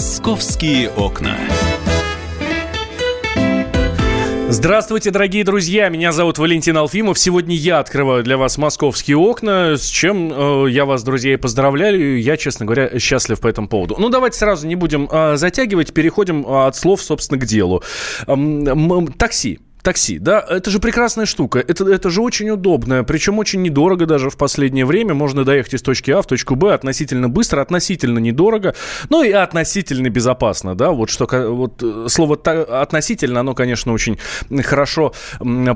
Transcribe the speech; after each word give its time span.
Московские 0.00 0.88
окна. 0.88 1.36
Здравствуйте, 4.48 5.10
дорогие 5.10 5.44
друзья! 5.44 5.90
Меня 5.90 6.12
зовут 6.12 6.38
Валентин 6.38 6.78
Алфимов. 6.78 7.18
Сегодня 7.18 7.54
я 7.54 7.80
открываю 7.80 8.24
для 8.24 8.38
вас 8.38 8.56
московские 8.56 9.18
окна, 9.18 9.76
с 9.76 9.86
чем 9.86 10.32
э, 10.32 10.70
я 10.70 10.86
вас, 10.86 11.02
друзья, 11.02 11.34
и 11.34 11.36
поздравляю. 11.36 12.18
Я, 12.18 12.38
честно 12.38 12.64
говоря, 12.64 12.98
счастлив 12.98 13.38
по 13.40 13.48
этому 13.48 13.68
поводу. 13.68 13.96
Ну, 13.98 14.08
давайте 14.08 14.38
сразу 14.38 14.66
не 14.66 14.74
будем 14.74 15.06
э, 15.12 15.36
затягивать, 15.36 15.92
переходим 15.92 16.46
э, 16.46 16.66
от 16.66 16.76
слов, 16.76 17.02
собственно, 17.02 17.38
к 17.38 17.44
делу. 17.44 17.82
Э, 18.26 19.06
такси 19.18 19.60
такси, 19.82 20.18
да, 20.18 20.44
это 20.48 20.70
же 20.70 20.78
прекрасная 20.78 21.26
штука, 21.26 21.58
это, 21.58 21.88
это 21.88 22.10
же 22.10 22.22
очень 22.22 22.50
удобно, 22.50 23.04
причем 23.04 23.38
очень 23.38 23.62
недорого 23.62 24.06
даже 24.06 24.30
в 24.30 24.36
последнее 24.36 24.84
время, 24.84 25.14
можно 25.14 25.44
доехать 25.44 25.74
из 25.74 25.82
точки 25.82 26.10
А 26.10 26.22
в 26.22 26.26
точку 26.26 26.54
Б 26.54 26.72
относительно 26.74 27.28
быстро, 27.28 27.60
относительно 27.60 28.18
недорого, 28.18 28.74
ну 29.08 29.22
и 29.22 29.30
относительно 29.30 30.10
безопасно, 30.10 30.74
да, 30.74 30.90
вот 30.90 31.10
что, 31.10 31.26
вот 31.50 31.82
э, 31.82 32.06
слово 32.08 32.36
относительно, 32.36 33.40
оно, 33.40 33.54
конечно, 33.54 33.92
очень 33.92 34.18
хорошо 34.62 35.12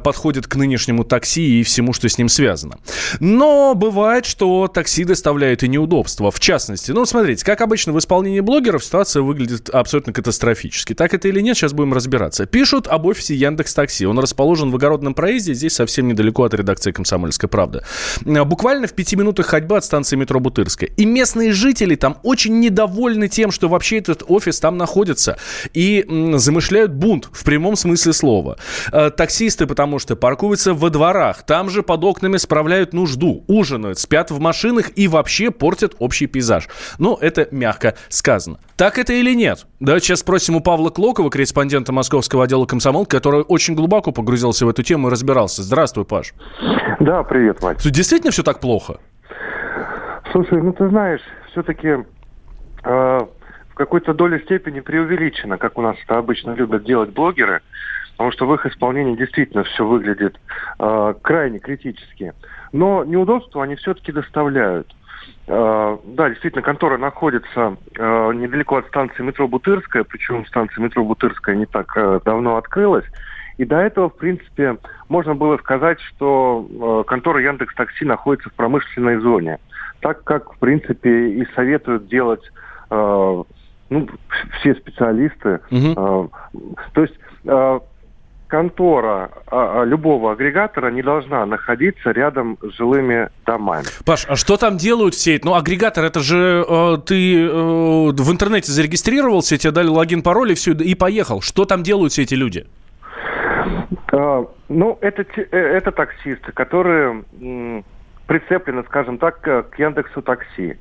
подходит 0.03 0.47
к 0.47 0.57
нынешнему 0.57 1.05
такси 1.05 1.61
и 1.61 1.63
всему, 1.63 1.93
что 1.93 2.09
с 2.09 2.19
ним 2.19 2.29
связано. 2.29 2.79
Но 3.21 3.75
бывает, 3.75 4.27
что 4.27 4.69
такси 4.69 5.05
доставляет 5.05 5.63
и 5.63 5.69
неудобства, 5.69 6.31
в 6.31 6.41
частности, 6.41 6.91
ну, 6.93 7.07
смотрите, 7.07 7.45
как 7.45 7.61
обычно 7.61 7.93
в 7.93 7.99
исполнении 7.99 8.41
блогеров 8.41 8.85
ситуация 8.85 9.23
выглядит 9.23 9.71
абсолютно 9.71 10.13
катастрофически, 10.13 10.95
так 10.95 11.15
это 11.15 11.29
или 11.29 11.41
нет, 11.41 11.57
сейчас 11.57 11.73
будем 11.73 11.95
разбираться. 11.95 12.47
Пишут 12.47 12.87
об 12.87 13.07
офисе 13.07 13.35
Яндекс 13.35 13.75
Такси 13.75 13.94
такси. 13.95 14.07
Он 14.07 14.19
расположен 14.19 14.71
в 14.71 14.77
огородном 14.77 15.15
проезде, 15.15 15.55
здесь 15.55 15.75
совсем 15.75 16.09
недалеко 16.09 16.45
от 16.45 16.55
редакции 16.55 16.93
«Комсомольская 16.93 17.49
правда». 17.49 17.85
Э, 18.25 18.45
буквально 18.45 18.87
в 18.87 18.93
пяти 18.93 19.17
минутах 19.17 19.47
ходьбы 19.47 19.77
от 19.77 19.85
станции 19.85 20.17
метро 20.17 20.41
Бутырская. 20.41 20.91
И 20.97 21.05
местные 21.05 21.53
жители 21.53 21.95
там 21.95 22.19
очень 22.23 22.61
недовольны 22.61 23.29
тем, 23.29 23.51
что 23.51 23.69
вообще 23.69 23.99
этот 23.99 24.25
офис 24.29 24.61
там 24.61 24.77
находится. 24.77 25.37
И 25.75 26.05
замышляют 26.35 26.93
бунт 26.93 27.29
в 27.33 27.45
прямом 27.45 27.77
смысле 27.77 28.13
слова. 28.13 28.59
Э, 28.93 29.11
таксисты, 29.11 29.67
потому 29.67 29.99
что 29.99 30.17
паркуются 30.17 30.75
во 30.75 30.91
дворах, 30.91 31.45
там 31.47 31.71
же 31.71 31.83
под 31.83 32.05
окнами 32.05 32.37
справляют 32.39 32.93
нужду, 32.93 33.45
ужинают, 33.47 33.99
спят 33.99 34.31
в 34.31 34.41
машинах 34.41 34.91
и 34.97 35.09
вообще 35.09 35.51
портят 35.51 35.95
общий 35.99 36.27
пейзаж. 36.27 36.69
Но 36.99 37.19
это 37.21 37.49
мягко 37.51 37.95
сказано. 38.09 38.59
Так 38.77 38.99
это 38.99 39.13
или 39.13 39.35
нет? 39.35 39.67
Давайте 39.81 40.07
сейчас 40.07 40.21
спросим 40.21 40.55
у 40.57 40.61
Павла 40.61 40.91
Клокова, 40.91 41.31
корреспондента 41.31 41.93
московского 41.93 42.45
отдела 42.45 42.65
комсомол, 42.65 43.07
который 43.07 43.43
очень 43.43 43.75
глубоко 43.75 44.13
погрузился 44.13 44.67
в 44.67 44.69
эту 44.69 44.83
тему 44.83 45.09
и 45.09 45.11
разбирался. 45.11 45.63
Здравствуй, 45.63 46.05
Паш. 46.05 46.33
Да, 47.01 47.25
привет, 47.25 47.61
Вань. 47.61 47.77
Действительно 47.85 48.31
все 48.31 48.45
так 48.45 48.61
плохо? 48.61 49.01
Слушай, 50.31 50.63
ну 50.63 50.73
ты 50.73 50.89
знаешь, 50.89 51.21
все-таки 51.51 51.89
э, 51.89 51.99
в 52.85 53.75
какой-то 53.75 54.15
доле 54.15 54.41
степени 54.41 54.79
преувеличено, 54.81 55.59
как 55.59 55.77
у 55.77 55.83
нас 55.83 55.97
это 56.05 56.19
обычно 56.19 56.53
любят 56.53 56.85
делать 56.85 57.11
блогеры, 57.11 57.61
потому 58.13 58.31
что 58.31 58.47
в 58.47 58.55
их 58.55 58.67
исполнении 58.67 59.17
действительно 59.17 59.65
все 59.65 59.85
выглядит 59.85 60.39
э, 60.79 61.15
крайне 61.21 61.59
критически. 61.59 62.33
Но 62.73 63.05
неудобства 63.05 63.65
они 63.65 63.75
все-таки 63.75 64.13
доставляют. 64.13 64.95
Э, 65.47 65.99
да, 66.05 66.31
действительно, 66.31 66.63
контора 66.63 66.97
находится 66.97 67.77
э, 67.97 68.33
недалеко 68.35 68.77
от 68.77 68.87
станции 68.87 69.23
метро 69.23 69.47
Бутырская, 69.47 70.05
причем 70.05 70.47
станция 70.47 70.83
метро 70.83 71.05
Бутырская 71.05 71.55
не 71.55 71.67
так 71.67 71.93
э, 71.97 72.21
давно 72.25 72.57
открылась. 72.57 73.05
И 73.59 73.65
до 73.65 73.77
этого, 73.77 74.09
в 74.09 74.17
принципе, 74.17 74.79
можно 75.09 75.35
было 75.35 75.57
сказать, 75.59 76.01
что 76.01 77.05
контора 77.07 77.41
Яндекс 77.41 77.73
Такси 77.77 78.05
находится 78.05 78.51
в 78.51 78.55
промышленной 78.55 79.19
зоне. 79.19 79.61
Так 80.01 80.25
как, 80.25 80.55
в 80.55 80.59
принципе, 80.59 81.29
и 81.29 81.47
советуют 81.55 82.09
делать 82.09 82.43
ну, 82.91 84.09
все 84.59 84.75
специалисты. 84.75 85.61
Угу. 85.71 86.31
То 86.95 87.03
есть 87.03 87.15
контора 88.47 89.31
а, 89.47 89.83
а, 89.83 89.85
любого 89.85 90.33
агрегатора 90.33 90.91
не 90.91 91.03
должна 91.03 91.45
находиться 91.47 92.11
рядом 92.11 92.59
с 92.63 92.77
жилыми 92.77 93.29
домами. 93.47 93.87
Паш, 94.05 94.27
а 94.29 94.37
что 94.37 94.57
там 94.57 94.77
делают 94.77 95.15
все 95.15 95.37
эти? 95.37 95.45
Ну, 95.45 95.55
агрегатор, 95.55 96.05
это 96.05 96.21
же 96.21 96.65
э, 96.69 96.97
ты 97.05 97.47
э, 97.47 97.51
в 97.51 98.33
интернете 98.33 98.71
зарегистрировался, 98.71 99.59
тебе 99.59 99.73
дали 99.73 99.89
логин, 99.89 100.23
пароль 100.23 100.53
и 100.53 100.55
все, 100.55 100.73
и 100.73 100.95
поехал. 100.95 101.41
Что 101.41 101.65
там 101.65 101.83
делают 101.83 102.13
все 102.13 102.23
эти 102.23 102.35
люди? 102.35 102.67
А, 104.13 104.45
ну, 104.69 104.99
это, 105.01 105.25
э, 105.37 105.57
это 105.57 105.91
таксисты, 105.91 106.53
которые 106.53 107.25
м, 107.41 107.85
прицеплены, 108.27 108.85
скажем 108.85 109.19
так, 109.19 109.41
к 109.41 109.79
Яндексу 109.79 110.23
Такси. 110.23 110.77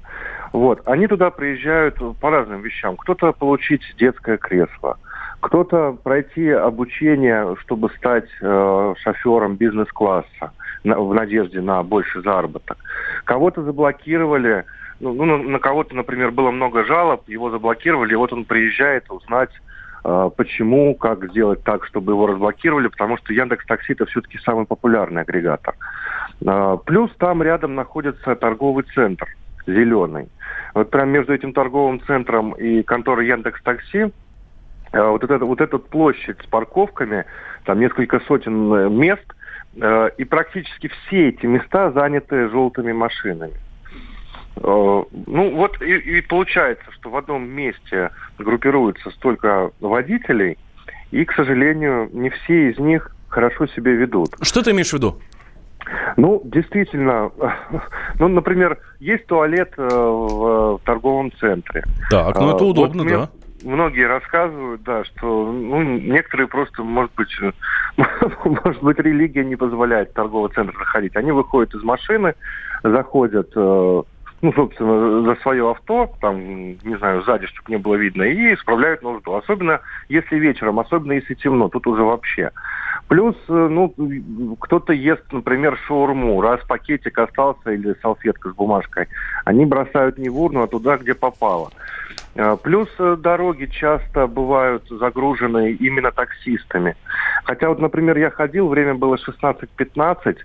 Вот. 0.51 0.81
Они 0.85 1.07
туда 1.07 1.31
приезжают 1.31 1.97
по 2.19 2.29
разным 2.29 2.61
вещам. 2.61 2.95
Кто-то 2.97 3.33
получить 3.33 3.81
детское 3.97 4.37
кресло, 4.37 4.97
кто-то 5.43 5.97
пройти 6.01 6.49
обучение, 6.49 7.55
чтобы 7.61 7.89
стать 7.97 8.29
э, 8.41 8.93
шофером 9.03 9.55
бизнес-класса 9.55 10.53
на, 10.85 10.97
в 10.99 11.13
надежде 11.13 11.59
на 11.59 11.83
больший 11.83 12.23
заработок. 12.23 12.77
Кого-то 13.25 13.61
заблокировали, 13.61 14.63
ну, 15.01 15.13
ну, 15.13 15.37
на 15.37 15.59
кого-то, 15.59 15.95
например, 15.95 16.31
было 16.31 16.49
много 16.49 16.85
жалоб, 16.85 17.27
его 17.27 17.51
заблокировали, 17.51 18.13
и 18.13 18.15
вот 18.15 18.31
он 18.31 18.45
приезжает 18.45 19.11
узнать, 19.11 19.49
э, 20.05 20.29
почему, 20.35 20.95
как 20.95 21.29
сделать 21.29 21.61
так, 21.63 21.85
чтобы 21.85 22.13
его 22.13 22.25
разблокировали, 22.25 22.87
потому 22.87 23.17
что 23.17 23.33
Яндекс 23.33 23.65
Такси 23.65 23.93
это 23.93 24.05
все-таки 24.05 24.37
самый 24.39 24.65
популярный 24.65 25.23
агрегатор. 25.23 25.75
Э, 26.45 26.77
плюс 26.85 27.11
там 27.17 27.43
рядом 27.43 27.75
находится 27.75 28.35
торговый 28.35 28.85
центр 28.95 29.27
зеленый. 29.67 30.29
Вот 30.73 30.89
прямо 30.89 31.11
между 31.11 31.33
этим 31.33 31.51
торговым 31.51 32.01
центром 32.01 32.53
и 32.53 32.81
конторой 32.81 33.27
Яндекс 33.27 33.61
Такси 33.61 34.11
вот, 35.01 35.23
это, 35.23 35.39
вот 35.39 35.59
эта 35.59 35.79
площадь 35.79 36.37
с 36.41 36.45
парковками, 36.45 37.25
там 37.65 37.79
несколько 37.79 38.19
сотен 38.21 38.73
э, 38.73 38.89
мест, 38.89 39.25
э, 39.75 40.09
и 40.17 40.23
практически 40.23 40.87
все 40.87 41.29
эти 41.29 41.45
места 41.47 41.91
заняты 41.91 42.49
желтыми 42.49 42.91
машинами. 42.91 43.53
Ну 44.55 45.07
вот 45.55 45.81
и, 45.81 45.95
и 45.95 46.21
получается, 46.21 46.85
что 46.91 47.09
в 47.09 47.17
одном 47.17 47.49
месте 47.49 48.11
группируется 48.37 49.09
столько 49.09 49.71
водителей, 49.79 50.59
и, 51.09 51.25
к 51.25 51.33
сожалению, 51.33 52.07
не 52.13 52.29
все 52.29 52.69
из 52.69 52.77
них 52.77 53.09
хорошо 53.29 53.65
себя 53.65 53.93
ведут. 53.93 54.35
Что 54.43 54.61
ты 54.61 54.69
имеешь 54.69 54.91
в 54.91 54.93
виду? 54.93 55.19
Ну, 56.17 56.39
действительно, 56.45 57.31
ну, 58.19 58.27
например, 58.27 58.77
есть 58.99 59.25
туалет 59.25 59.73
в 59.75 60.79
торговом 60.85 61.31
центре. 61.39 61.83
Так, 62.11 62.35
ну 62.35 62.55
это 62.55 62.63
удобно, 62.63 63.03
вот, 63.03 63.11
да 63.11 63.29
многие 63.63 64.07
рассказывают, 64.07 64.83
да, 64.83 65.03
что 65.03 65.51
ну, 65.51 65.81
некоторые 65.83 66.47
просто, 66.47 66.83
может 66.83 67.11
быть, 67.15 67.35
может 68.45 68.83
быть, 68.83 68.99
религия 68.99 69.43
не 69.43 69.55
позволяет 69.55 70.13
торговый 70.13 70.51
центр 70.51 70.75
заходить. 70.77 71.15
Они 71.15 71.31
выходят 71.31 71.73
из 71.73 71.83
машины, 71.83 72.35
заходят, 72.83 73.51
э, 73.55 74.03
ну, 74.41 74.53
собственно, 74.53 75.23
за 75.23 75.35
свое 75.41 75.71
авто, 75.71 76.11
там, 76.19 76.37
не 76.83 76.97
знаю, 76.97 77.23
сзади, 77.23 77.47
чтобы 77.47 77.71
не 77.71 77.77
было 77.77 77.95
видно, 77.95 78.23
и 78.23 78.53
исправляют 78.53 79.01
нужду. 79.01 79.33
Особенно, 79.33 79.79
если 80.09 80.37
вечером, 80.37 80.79
особенно 80.79 81.13
если 81.13 81.33
темно, 81.33 81.69
тут 81.69 81.87
уже 81.87 82.03
вообще. 82.03 82.51
Плюс, 83.07 83.35
э, 83.47 83.67
ну, 83.69 83.93
кто-то 84.59 84.93
ест, 84.93 85.23
например, 85.31 85.77
шаурму, 85.87 86.41
раз 86.41 86.59
пакетик 86.67 87.17
остался 87.17 87.71
или 87.71 87.95
салфетка 88.01 88.49
с 88.49 88.53
бумажкой, 88.53 89.07
они 89.45 89.65
бросают 89.65 90.17
не 90.17 90.29
в 90.29 90.39
урну, 90.39 90.63
а 90.63 90.67
туда, 90.67 90.97
где 90.97 91.13
попало. 91.13 91.71
Э, 92.35 92.57
плюс 92.61 92.89
э, 92.97 93.15
дороги 93.19 93.65
часто 93.65 94.27
бывают 94.27 94.83
загружены 94.89 95.73
именно 95.73 96.11
таксистами. 96.11 96.95
Хотя 97.43 97.69
вот, 97.69 97.79
например, 97.79 98.17
я 98.17 98.31
ходил, 98.31 98.67
время 98.69 98.95
было 98.95 99.17
16-15, 99.17 100.37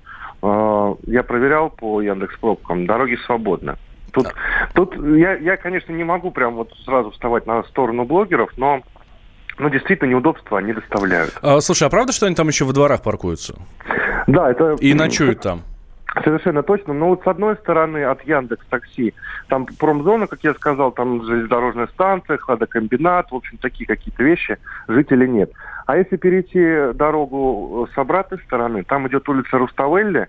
э, 0.43 0.95
я 1.07 1.23
проверял 1.23 1.71
по 1.71 2.03
Яндекс 2.03 2.37
пробкам, 2.39 2.87
дороги 2.87 3.17
свободны. 3.25 3.77
Тут, 4.13 4.25
да. 4.25 4.33
тут 4.75 4.97
я, 4.97 5.35
я, 5.35 5.57
конечно, 5.57 5.93
не 5.93 6.05
могу 6.05 6.31
прям 6.31 6.57
вот 6.57 6.73
сразу 6.85 7.11
вставать 7.11 7.47
на 7.47 7.63
сторону 7.65 8.05
блогеров, 8.05 8.51
но 8.57 8.83
но 9.59 9.69
действительно 9.71 10.11
неудобства 10.11 10.59
они 10.59 10.73
доставляют. 10.73 11.37
А, 11.43 11.61
слушай, 11.61 11.85
а 11.85 11.91
правда, 11.91 12.13
что 12.13 12.27
они 12.27 12.37
там 12.37 12.47
еще 12.47 12.65
во 12.65 12.73
дворах 12.73 13.03
паркуются? 13.03 13.57
Да, 14.29 14.51
это... 14.51 14.77
И 14.79 14.95
ночуют 14.95 15.41
там? 15.41 15.63
Совершенно 16.25 16.63
точно. 16.63 16.95
Но 16.95 17.09
вот 17.09 17.23
с 17.23 17.27
одной 17.27 17.57
стороны 17.57 18.05
от 18.05 18.23
Яндекс 18.23 18.65
Такси, 18.67 19.15
там 19.49 19.67
промзона, 19.67 20.27
как 20.27 20.43
я 20.45 20.55
сказал, 20.55 20.93
там 20.93 21.25
железнодорожная 21.25 21.87
станция, 21.89 22.39
хладокомбинат, 22.39 23.31
в 23.31 23.35
общем, 23.35 23.59
такие 23.59 23.87
какие-то 23.87 24.23
вещи, 24.23 24.59
жителей 24.89 25.29
нет. 25.29 25.51
А 25.87 25.97
если 25.97 26.17
перейти 26.17 26.93
дорогу 26.95 27.89
с 27.95 27.99
обратной 27.99 28.39
стороны, 28.41 28.85
там 28.85 29.09
идет 29.09 29.29
улица 29.29 29.59
Руставелли, 29.59 30.29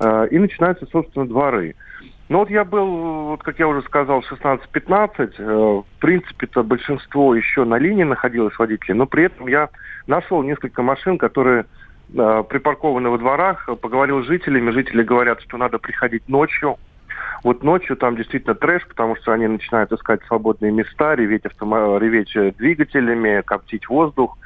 э, 0.00 0.28
и 0.30 0.38
начинаются, 0.38 0.86
собственно, 0.90 1.26
дворы. 1.26 1.74
Ну 2.28 2.38
вот 2.38 2.50
я 2.50 2.64
был, 2.64 2.86
вот 3.28 3.42
как 3.44 3.58
я 3.58 3.68
уже 3.68 3.82
сказал, 3.82 4.24
16-15. 4.28 5.34
Э, 5.38 5.42
в 5.44 5.84
принципе-то 6.00 6.64
большинство 6.64 7.34
еще 7.34 7.64
на 7.64 7.78
линии 7.78 8.02
находилось 8.02 8.58
водителей, 8.58 8.94
но 8.94 9.06
при 9.06 9.24
этом 9.24 9.46
я 9.46 9.68
нашел 10.06 10.42
несколько 10.42 10.82
машин, 10.82 11.18
которые 11.18 11.66
припаркованы 12.12 13.10
во 13.10 13.18
дворах, 13.18 13.68
поговорил 13.80 14.22
с 14.22 14.26
жителями, 14.26 14.70
жители 14.70 15.02
говорят, 15.02 15.40
что 15.42 15.56
надо 15.56 15.78
приходить 15.78 16.28
ночью. 16.28 16.76
Вот 17.44 17.62
ночью 17.62 17.96
там 17.96 18.16
действительно 18.16 18.54
трэш, 18.54 18.86
потому 18.86 19.16
что 19.16 19.32
они 19.32 19.46
начинают 19.46 19.92
искать 19.92 20.20
свободные 20.26 20.72
места, 20.72 21.14
реветь, 21.14 21.46
автомо... 21.46 21.98
реветь 21.98 22.32
двигателями, 22.56 23.42
коптить 23.42 23.88
воздух. 23.88 24.36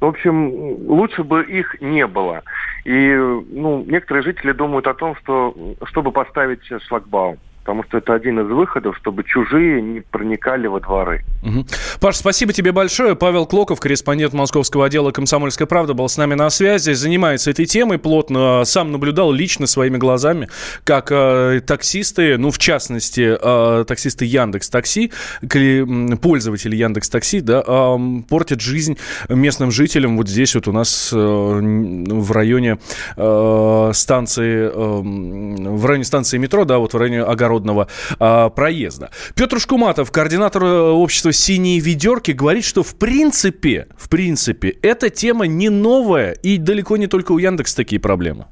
В 0.00 0.06
общем, 0.06 0.48
лучше 0.88 1.22
бы 1.22 1.42
их 1.42 1.80
не 1.80 2.06
было. 2.06 2.42
И 2.84 3.14
ну, 3.14 3.84
некоторые 3.86 4.22
жители 4.22 4.52
думают 4.52 4.86
о 4.86 4.94
том, 4.94 5.14
что 5.16 5.54
чтобы 5.84 6.12
поставить 6.12 6.62
шлагбаум 6.86 7.38
потому 7.60 7.84
что 7.84 7.98
это 7.98 8.14
один 8.14 8.40
из 8.40 8.48
выходов, 8.48 8.96
чтобы 8.96 9.24
чужие 9.24 9.82
не 9.82 10.00
проникали 10.00 10.66
во 10.66 10.80
дворы. 10.80 11.24
Паш, 12.00 12.16
спасибо 12.16 12.52
тебе 12.52 12.72
большое. 12.72 13.14
Павел 13.16 13.46
Клоков, 13.46 13.80
корреспондент 13.80 14.32
московского 14.32 14.86
отдела 14.86 15.10
«Комсомольской 15.10 15.66
правды», 15.66 15.94
был 15.94 16.08
с 16.08 16.16
нами 16.16 16.34
на 16.34 16.50
связи, 16.50 16.92
занимается 16.92 17.50
этой 17.50 17.66
темой 17.66 17.98
плотно, 17.98 18.62
сам 18.64 18.92
наблюдал 18.92 19.32
лично 19.32 19.66
своими 19.66 19.98
глазами, 19.98 20.48
как 20.84 21.10
э, 21.12 21.60
таксисты, 21.66 22.38
ну, 22.38 22.50
в 22.50 22.58
частности, 22.58 23.36
э, 23.40 23.84
таксисты 23.84 24.24
Яндекс 24.24 24.68
Такси, 24.68 25.12
пользователи 26.20 26.76
Яндекс 26.76 27.08
Такси, 27.08 27.40
да, 27.40 27.62
э, 27.66 27.96
портят 28.28 28.60
жизнь 28.60 28.98
местным 29.28 29.70
жителям 29.70 30.16
вот 30.16 30.28
здесь 30.28 30.54
вот 30.54 30.68
у 30.68 30.72
нас 30.72 31.10
э, 31.12 31.16
в 31.16 32.32
районе 32.32 32.78
э, 33.16 33.90
станции, 33.94 34.70
э, 34.72 35.70
в 35.70 35.86
районе 35.86 36.04
станции 36.04 36.38
метро, 36.38 36.64
да, 36.64 36.78
вот 36.78 36.94
в 36.94 36.96
районе 36.96 37.22
огород 37.22 37.59
пешеходного 37.60 37.88
э, 38.18 38.50
проезда. 38.54 39.10
Петр 39.36 39.60
Шкуматов, 39.60 40.10
координатор 40.10 40.64
э, 40.64 40.90
общества 40.90 41.32
«Синие 41.32 41.80
ведерки», 41.80 42.32
говорит, 42.32 42.64
что 42.64 42.82
в 42.82 42.98
принципе, 42.98 43.86
в 43.98 44.08
принципе, 44.08 44.76
эта 44.82 45.10
тема 45.10 45.46
не 45.46 45.68
новая 45.68 46.32
и 46.32 46.58
далеко 46.58 46.96
не 46.96 47.06
только 47.06 47.32
у 47.32 47.38
Яндекса 47.38 47.76
такие 47.76 48.00
проблемы. 48.00 48.46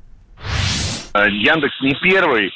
Э, 1.15 1.29
Яндекс 1.29 1.81
не 1.83 1.95
первый 2.03 2.53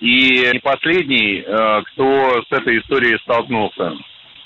и 0.00 0.50
не 0.52 0.60
последний, 0.60 1.44
э, 1.46 1.82
кто 1.92 2.42
с 2.48 2.52
этой 2.52 2.78
историей 2.78 3.18
столкнулся. 3.22 3.92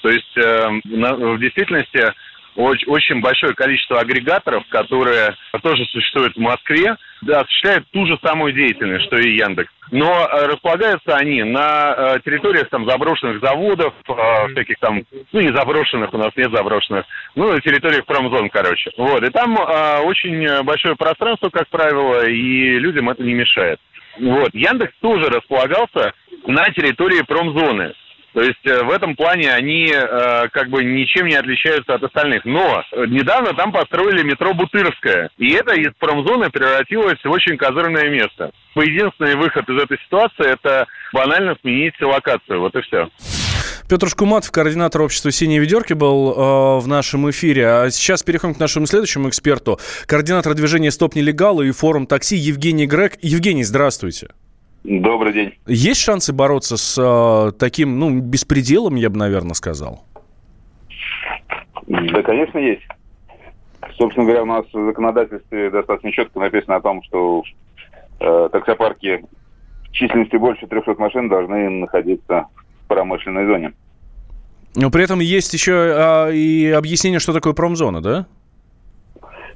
То 0.03 0.11
есть 0.11 0.37
в 0.37 1.39
действительности 1.41 2.13
очень 2.57 3.21
большое 3.21 3.55
количество 3.55 4.01
агрегаторов, 4.01 4.65
которые 4.69 5.35
тоже 5.63 5.85
существуют 5.87 6.37
в 6.37 6.41
Москве, 6.41 6.97
да, 7.23 7.41
осуществляют 7.41 7.87
ту 7.91 8.07
же 8.07 8.19
самую 8.23 8.53
деятельность, 8.53 9.07
что 9.07 9.17
и 9.17 9.37
Яндекс. 9.37 9.73
Но 9.91 10.11
э, 10.11 10.47
располагаются 10.47 11.17
они 11.17 11.43
на 11.43 11.95
э, 11.97 12.21
территориях 12.25 12.69
там 12.69 12.89
заброшенных 12.89 13.41
заводов, 13.41 13.95
э, 14.09 14.49
всяких 14.53 14.79
там, 14.79 15.03
ну 15.33 15.41
не 15.41 15.55
заброшенных, 15.55 16.13
у 16.13 16.19
нас 16.19 16.31
нет 16.37 16.51
заброшенных, 16.53 17.05
ну 17.35 17.53
на 17.53 17.61
территориях 17.61 18.05
промзон, 18.07 18.51
короче. 18.51 18.91
Вот, 18.97 19.23
и 19.23 19.31
там 19.31 19.57
очень 20.05 20.63
большое 20.65 20.97
пространство, 20.97 21.51
как 21.51 21.69
правило, 21.69 22.27
и 22.27 22.79
людям 22.79 23.11
это 23.11 23.23
не 23.23 23.35
мешает. 23.35 23.81
Вот, 24.21 24.55
Яндекс 24.55 24.95
тоже 25.01 25.29
располагался 25.29 26.13
на 26.47 26.65
территории 26.71 27.23
промзоны. 27.23 27.95
То 28.35 28.43
есть 28.43 28.67
э, 28.67 28.83
в 28.83 28.91
этом 28.91 29.15
плане 29.15 29.53
они 29.53 29.87
э, 29.87 30.49
как 30.53 30.69
бы 30.69 30.83
ничем 30.83 31.27
не 31.27 31.37
отличаются 31.37 31.95
от 31.95 32.03
остальных. 32.03 32.45
Но 32.45 32.83
э, 32.93 33.07
недавно 33.07 33.55
там 33.55 33.71
построили 33.71 34.25
метро 34.25 34.53
Бутырское. 34.53 35.31
И 35.39 35.53
это 35.53 35.73
из 35.75 35.93
промзоны 36.01 36.51
превратилось 36.51 37.23
в 37.23 37.31
очень 37.31 37.57
козырное 37.57 38.11
место. 38.11 38.51
Единственный 38.75 39.37
выход 39.37 39.69
из 39.69 39.81
этой 39.81 39.99
ситуации– 40.05 40.47
это 40.53 40.87
банально 41.13 41.57
сменить 41.61 41.95
локацию. 42.01 42.61
Вот 42.61 42.75
и 42.75 42.83
все. 42.83 43.09
Петр 43.89 44.09
Шкуматов, 44.09 44.51
координатор 44.51 45.03
общества 45.03 45.31
«Синие 45.31 45.61
ведерки», 45.61 45.93
был 45.93 46.33
э, 46.33 46.81
в 46.81 46.89
нашем 46.89 47.31
эфире. 47.31 47.69
А 47.69 47.91
сейчас 47.91 48.25
переходим 48.25 48.57
к 48.57 48.59
нашему 48.59 48.87
следующему 48.87 49.29
эксперту. 49.29 49.79
Координатор 50.07 50.55
движения 50.55 50.91
«Стоп 50.91 51.15
нелегалы» 51.15 51.69
и 51.69 51.71
форум 51.71 52.09
такси 52.09 52.35
Евгений 52.35 52.87
Грег. 52.87 53.17
Евгений, 53.23 53.63
здравствуйте. 53.63 54.31
Добрый 54.85 55.33
день. 55.33 55.55
Есть 55.67 56.03
шансы 56.03 56.35
бороться 56.35 56.77
с 56.77 56.99
э, 56.99 57.53
таким, 57.59 57.99
ну, 57.99 58.21
беспределом, 58.21 58.97
я 58.97 59.09
бы, 59.09 59.17
наверное, 59.17 59.55
сказал? 59.55 60.05
Да, 61.87 62.23
конечно, 62.23 62.59
есть. 62.59 62.83
Собственно 63.97 64.27
говоря, 64.27 64.43
у 64.43 64.47
нас 64.47 64.67
в 64.71 64.87
законодательстве 64.87 65.71
достаточно 65.71 66.13
четко 66.13 66.39
написано 66.39 66.77
о 66.77 66.81
том, 66.83 67.03
что 67.03 67.43
э, 68.21 68.49
таксопарки 68.53 69.25
численностью 69.93 70.39
больше 70.39 70.67
300 70.67 70.95
машин 70.99 71.29
должны 71.31 71.71
находиться 71.71 72.47
в 72.85 72.89
промышленной 72.89 73.47
зоне. 73.47 73.73
Но 74.77 74.91
при 74.91 75.05
этом 75.05 75.21
есть 75.21 75.55
еще 75.55 75.73
а, 75.73 76.31
и 76.31 76.69
объяснение, 76.69 77.21
что 77.21 77.33
такое 77.33 77.55
промзона, 77.55 78.03
да? 78.03 78.27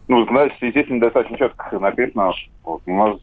Ну, 0.07 0.21
законодательстве, 0.21 0.69
естественно, 0.69 1.01
достаточно 1.01 1.37
четко 1.37 1.79
написано. 1.79 2.33
Вот, 2.63 2.81
у 2.87 2.97
нас 2.97 3.17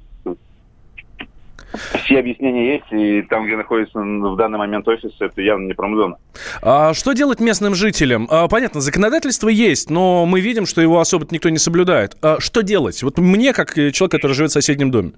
все 2.06 2.20
объяснения 2.20 2.74
есть, 2.74 2.92
и 2.92 3.22
там, 3.24 3.46
где 3.46 3.58
находится 3.58 4.00
в 4.00 4.36
данный 4.38 4.58
момент 4.58 4.88
офис, 4.88 5.12
это 5.20 5.42
явно 5.42 5.68
не 5.68 5.74
промзона. 5.74 6.18
А 6.62 6.94
что 6.94 7.14
делать 7.14 7.40
местным 7.40 7.76
жителям? 7.76 8.28
А, 8.30 8.48
понятно, 8.48 8.80
законодательство 8.80 9.50
есть, 9.50 9.90
но 9.90 10.26
мы 10.26 10.40
видим, 10.40 10.66
что 10.66 10.82
его 10.82 11.00
особо 11.00 11.26
никто 11.32 11.50
не 11.50 11.58
соблюдает. 11.58 12.16
А 12.22 12.40
что 12.40 12.62
делать? 12.62 13.02
Вот 13.04 13.18
мне, 13.18 13.54
как 13.54 13.74
человек, 13.74 14.12
который 14.12 14.34
живет 14.34 14.52
в 14.52 14.54
соседнем 14.54 14.92
доме. 14.92 15.14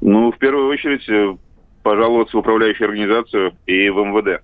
Ну, 0.00 0.30
в 0.32 0.38
первую 0.38 0.68
очередь, 0.68 1.08
э, 1.08 1.34
пожаловаться 1.82 2.36
в 2.36 2.40
управляющую 2.40 2.86
организацию 2.86 3.54
и 3.66 3.88
в 3.88 4.04
МВД. 4.04 4.42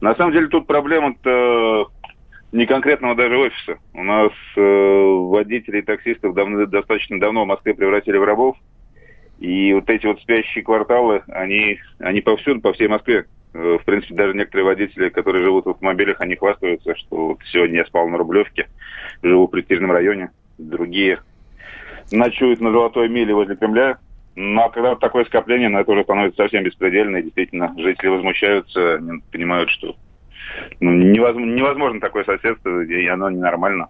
На 0.00 0.14
самом 0.14 0.32
деле 0.32 0.46
тут 0.46 0.66
проблема-то 0.66 1.88
не 2.52 2.64
конкретного 2.64 3.14
даже 3.14 3.36
офиса. 3.36 3.78
У 3.92 4.02
нас 4.02 4.32
э, 4.56 4.60
водителей 4.60 5.80
и 5.80 5.84
таксистов 5.84 6.34
давно, 6.34 6.64
достаточно 6.64 7.20
давно 7.20 7.44
в 7.44 7.48
Москве 7.48 7.74
превратили 7.74 8.16
в 8.16 8.24
рабов. 8.24 8.56
И 9.38 9.72
вот 9.72 9.88
эти 9.88 10.06
вот 10.06 10.20
спящие 10.20 10.64
кварталы, 10.64 11.22
они, 11.28 11.78
они 11.98 12.20
повсюду, 12.20 12.60
по 12.60 12.72
всей 12.72 12.88
Москве. 12.88 13.26
Э, 13.54 13.78
в 13.80 13.84
принципе, 13.84 14.14
даже 14.14 14.34
некоторые 14.34 14.66
водители, 14.66 15.08
которые 15.08 15.44
живут 15.44 15.66
в 15.66 15.70
автомобилях, 15.70 16.20
они 16.20 16.36
хвастаются, 16.36 16.94
что 16.96 17.28
вот 17.28 17.38
сегодня 17.52 17.78
я 17.78 17.84
спал 17.86 18.08
на 18.08 18.18
Рублевке, 18.18 18.68
живу 19.22 19.46
в 19.46 19.50
престижном 19.50 19.92
районе. 19.92 20.30
Другие 20.58 21.20
ночуют 22.10 22.60
на 22.60 22.72
Золотой 22.72 23.08
миле 23.08 23.34
возле 23.34 23.56
Кремля. 23.56 23.98
Ну, 24.34 24.60
а 24.60 24.70
когда 24.70 24.94
такое 24.94 25.24
скопление, 25.24 25.68
ну, 25.68 25.80
это 25.80 25.90
уже 25.90 26.04
становится 26.04 26.42
совсем 26.42 26.62
беспредельно, 26.62 27.16
и 27.16 27.22
действительно, 27.22 27.74
жители 27.76 28.08
возмущаются, 28.08 28.96
они 28.96 29.20
понимают, 29.32 29.70
что 29.70 29.96
ну, 30.80 30.92
невозможно, 30.92 31.54
невозможно 31.54 32.00
такое 32.00 32.24
соседство, 32.24 32.82
и 32.82 33.06
оно 33.06 33.30
ненормально. 33.30 33.88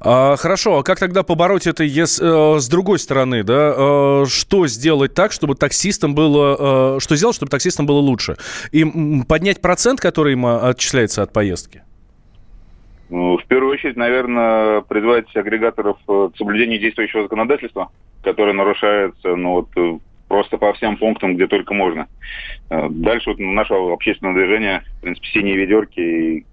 А, 0.00 0.36
хорошо, 0.36 0.78
а 0.78 0.82
как 0.82 0.98
тогда 0.98 1.22
побороть 1.22 1.66
это 1.66 1.84
ес, 1.84 2.20
э, 2.20 2.58
с 2.58 2.68
другой 2.68 2.98
стороны, 2.98 3.42
да? 3.42 3.74
Э, 3.76 4.24
что 4.26 4.66
сделать 4.66 5.14
так, 5.14 5.32
чтобы 5.32 5.54
таксистам 5.54 6.14
было... 6.14 6.96
Э, 6.96 7.00
что 7.00 7.16
сделать, 7.16 7.36
чтобы 7.36 7.50
таксистам 7.50 7.86
было 7.86 7.98
лучше? 7.98 8.36
И 8.72 8.84
поднять 9.28 9.60
процент, 9.60 10.00
который 10.00 10.34
им 10.34 10.46
э, 10.46 10.58
отчисляется 10.70 11.22
от 11.22 11.32
поездки? 11.32 11.82
Ну, 13.10 13.38
в 13.38 13.44
первую 13.46 13.72
очередь, 13.72 13.96
наверное, 13.96 14.82
призвать 14.82 15.34
агрегаторов 15.34 15.96
к 16.06 16.36
соблюдению 16.36 16.78
действующего 16.78 17.22
законодательства, 17.22 17.90
которое 18.22 18.52
нарушается, 18.52 19.34
ну, 19.34 19.52
вот, 19.52 20.00
просто 20.28 20.58
по 20.58 20.72
всем 20.74 20.96
пунктам, 20.96 21.34
где 21.34 21.46
только 21.46 21.74
можно. 21.74 22.06
Э, 22.70 22.88
дальше 22.90 23.30
вот 23.30 23.38
наше 23.38 23.74
общественное 23.74 24.34
движение, 24.34 24.82
в 24.98 25.00
принципе, 25.00 25.28
«Синие 25.28 25.56
ведерки» 25.56 26.00
и 26.00 26.46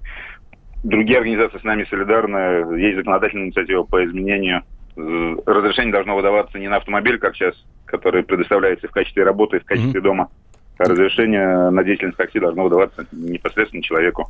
другие 0.84 1.20
организации 1.20 1.60
с 1.60 1.64
нами 1.64 1.86
солидарны. 1.90 2.80
Есть 2.80 2.98
законодательная 2.98 3.48
инициатива 3.48 3.84
по 3.84 4.04
изменению. 4.06 4.64
Разрешение 4.96 5.92
должно 5.92 6.16
выдаваться 6.16 6.58
не 6.58 6.70
на 6.70 6.78
автомобиль, 6.78 7.20
как 7.20 7.36
сейчас, 7.36 7.54
который 7.86 8.24
предоставляется 8.24 8.88
в 8.88 8.92
качестве 8.92 9.24
работы, 9.24 9.60
в 9.60 9.66
качестве 9.66 10.00
mm-hmm. 10.00 10.04
дома, 10.04 10.30
а 10.78 10.84
разрешение 10.86 11.70
на 11.70 11.84
деятельность 11.84 12.18
такси 12.18 12.40
должно 12.40 12.64
выдаваться 12.64 13.06
непосредственно 13.12 13.84
человеку. 13.84 14.30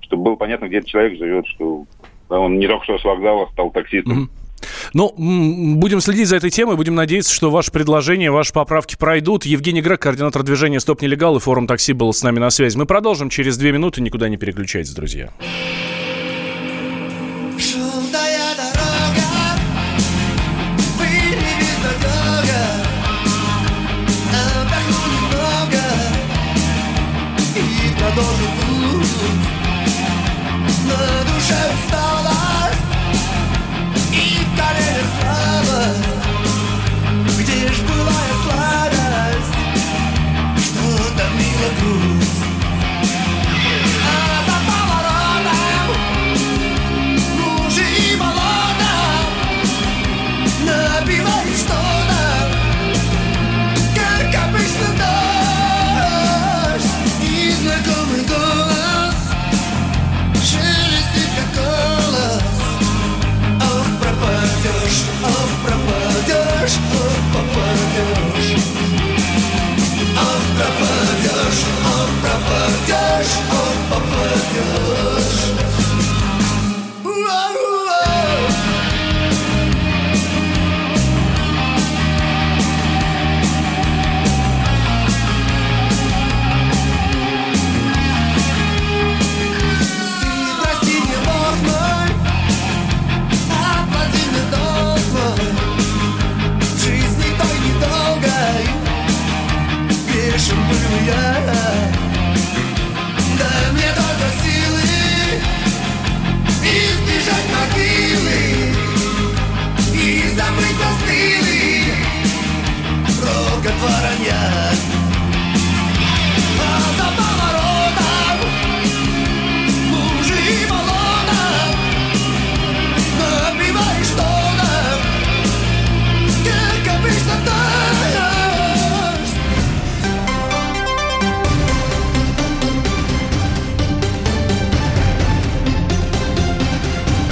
Чтобы 0.00 0.24
было 0.24 0.36
понятно, 0.36 0.66
где 0.66 0.78
этот 0.78 0.88
человек 0.88 1.18
живет, 1.18 1.46
что 1.48 1.84
он 2.30 2.58
не 2.58 2.66
только 2.66 2.84
что 2.84 2.98
с 2.98 3.04
вокзала 3.04 3.46
стал 3.52 3.70
таксистом. 3.70 4.24
Mm-hmm 4.24 4.37
ну, 4.92 5.14
будем 5.16 6.00
следить 6.00 6.28
за 6.28 6.36
этой 6.36 6.50
темой, 6.50 6.76
будем 6.76 6.94
надеяться, 6.94 7.32
что 7.32 7.50
ваши 7.50 7.70
предложения, 7.70 8.30
ваши 8.30 8.52
поправки 8.52 8.96
пройдут. 8.96 9.44
Евгений 9.44 9.82
Грек, 9.82 10.00
координатор 10.00 10.42
движения 10.42 10.80
«Стоп 10.80 11.02
нелегал» 11.02 11.36
и 11.36 11.40
форум 11.40 11.66
такси 11.66 11.92
был 11.92 12.12
с 12.12 12.22
нами 12.22 12.38
на 12.38 12.50
связи. 12.50 12.76
Мы 12.76 12.86
продолжим 12.86 13.30
через 13.30 13.56
две 13.56 13.72
минуты, 13.72 14.00
никуда 14.00 14.28
не 14.28 14.36
переключайтесь, 14.36 14.92
друзья. 14.92 15.30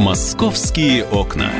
«Московские 0.00 1.04
окна». 1.04 1.52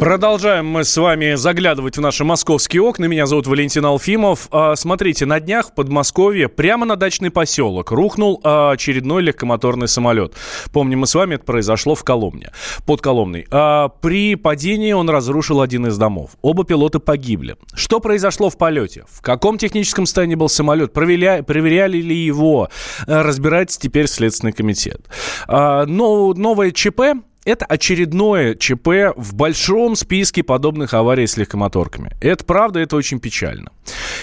Продолжаем 0.00 0.64
мы 0.64 0.84
с 0.84 0.96
вами 0.96 1.34
заглядывать 1.34 1.98
в 1.98 2.00
наши 2.00 2.24
московские 2.24 2.80
окна. 2.80 3.04
Меня 3.04 3.26
зовут 3.26 3.46
Валентин 3.46 3.84
Алфимов. 3.84 4.48
А, 4.50 4.74
смотрите, 4.74 5.26
на 5.26 5.40
днях 5.40 5.68
в 5.68 5.74
Подмосковье, 5.74 6.48
прямо 6.48 6.86
на 6.86 6.96
дачный 6.96 7.30
поселок, 7.30 7.90
рухнул 7.90 8.40
а, 8.42 8.70
очередной 8.70 9.20
легкомоторный 9.20 9.88
самолет. 9.88 10.32
Помним 10.72 11.00
мы 11.00 11.06
с 11.06 11.14
вами, 11.14 11.34
это 11.34 11.44
произошло 11.44 11.94
в 11.94 12.02
Коломне, 12.02 12.50
под 12.86 13.02
Коломной. 13.02 13.46
А, 13.50 13.88
при 13.88 14.36
падении 14.36 14.92
он 14.94 15.10
разрушил 15.10 15.60
один 15.60 15.86
из 15.86 15.98
домов. 15.98 16.30
Оба 16.40 16.64
пилота 16.64 16.98
погибли. 16.98 17.56
Что 17.74 18.00
произошло 18.00 18.48
в 18.48 18.56
полете? 18.56 19.04
В 19.06 19.20
каком 19.20 19.58
техническом 19.58 20.06
состоянии 20.06 20.34
был 20.34 20.48
самолет? 20.48 20.94
Проверя... 20.94 21.42
Проверяли 21.42 21.98
ли 21.98 22.16
его? 22.16 22.70
Разбирается 23.06 23.78
теперь 23.78 24.06
Следственный 24.06 24.52
комитет. 24.52 25.02
Но 25.46 26.32
новое 26.32 26.70
ЧП 26.70 27.02
это 27.44 27.64
очередное 27.64 28.54
ЧП 28.54 29.14
в 29.16 29.34
большом 29.34 29.96
списке 29.96 30.42
подобных 30.42 30.94
аварий 30.94 31.26
с 31.26 31.36
легкомоторками. 31.36 32.16
Это 32.20 32.44
правда, 32.44 32.80
это 32.80 32.96
очень 32.96 33.20
печально. 33.20 33.72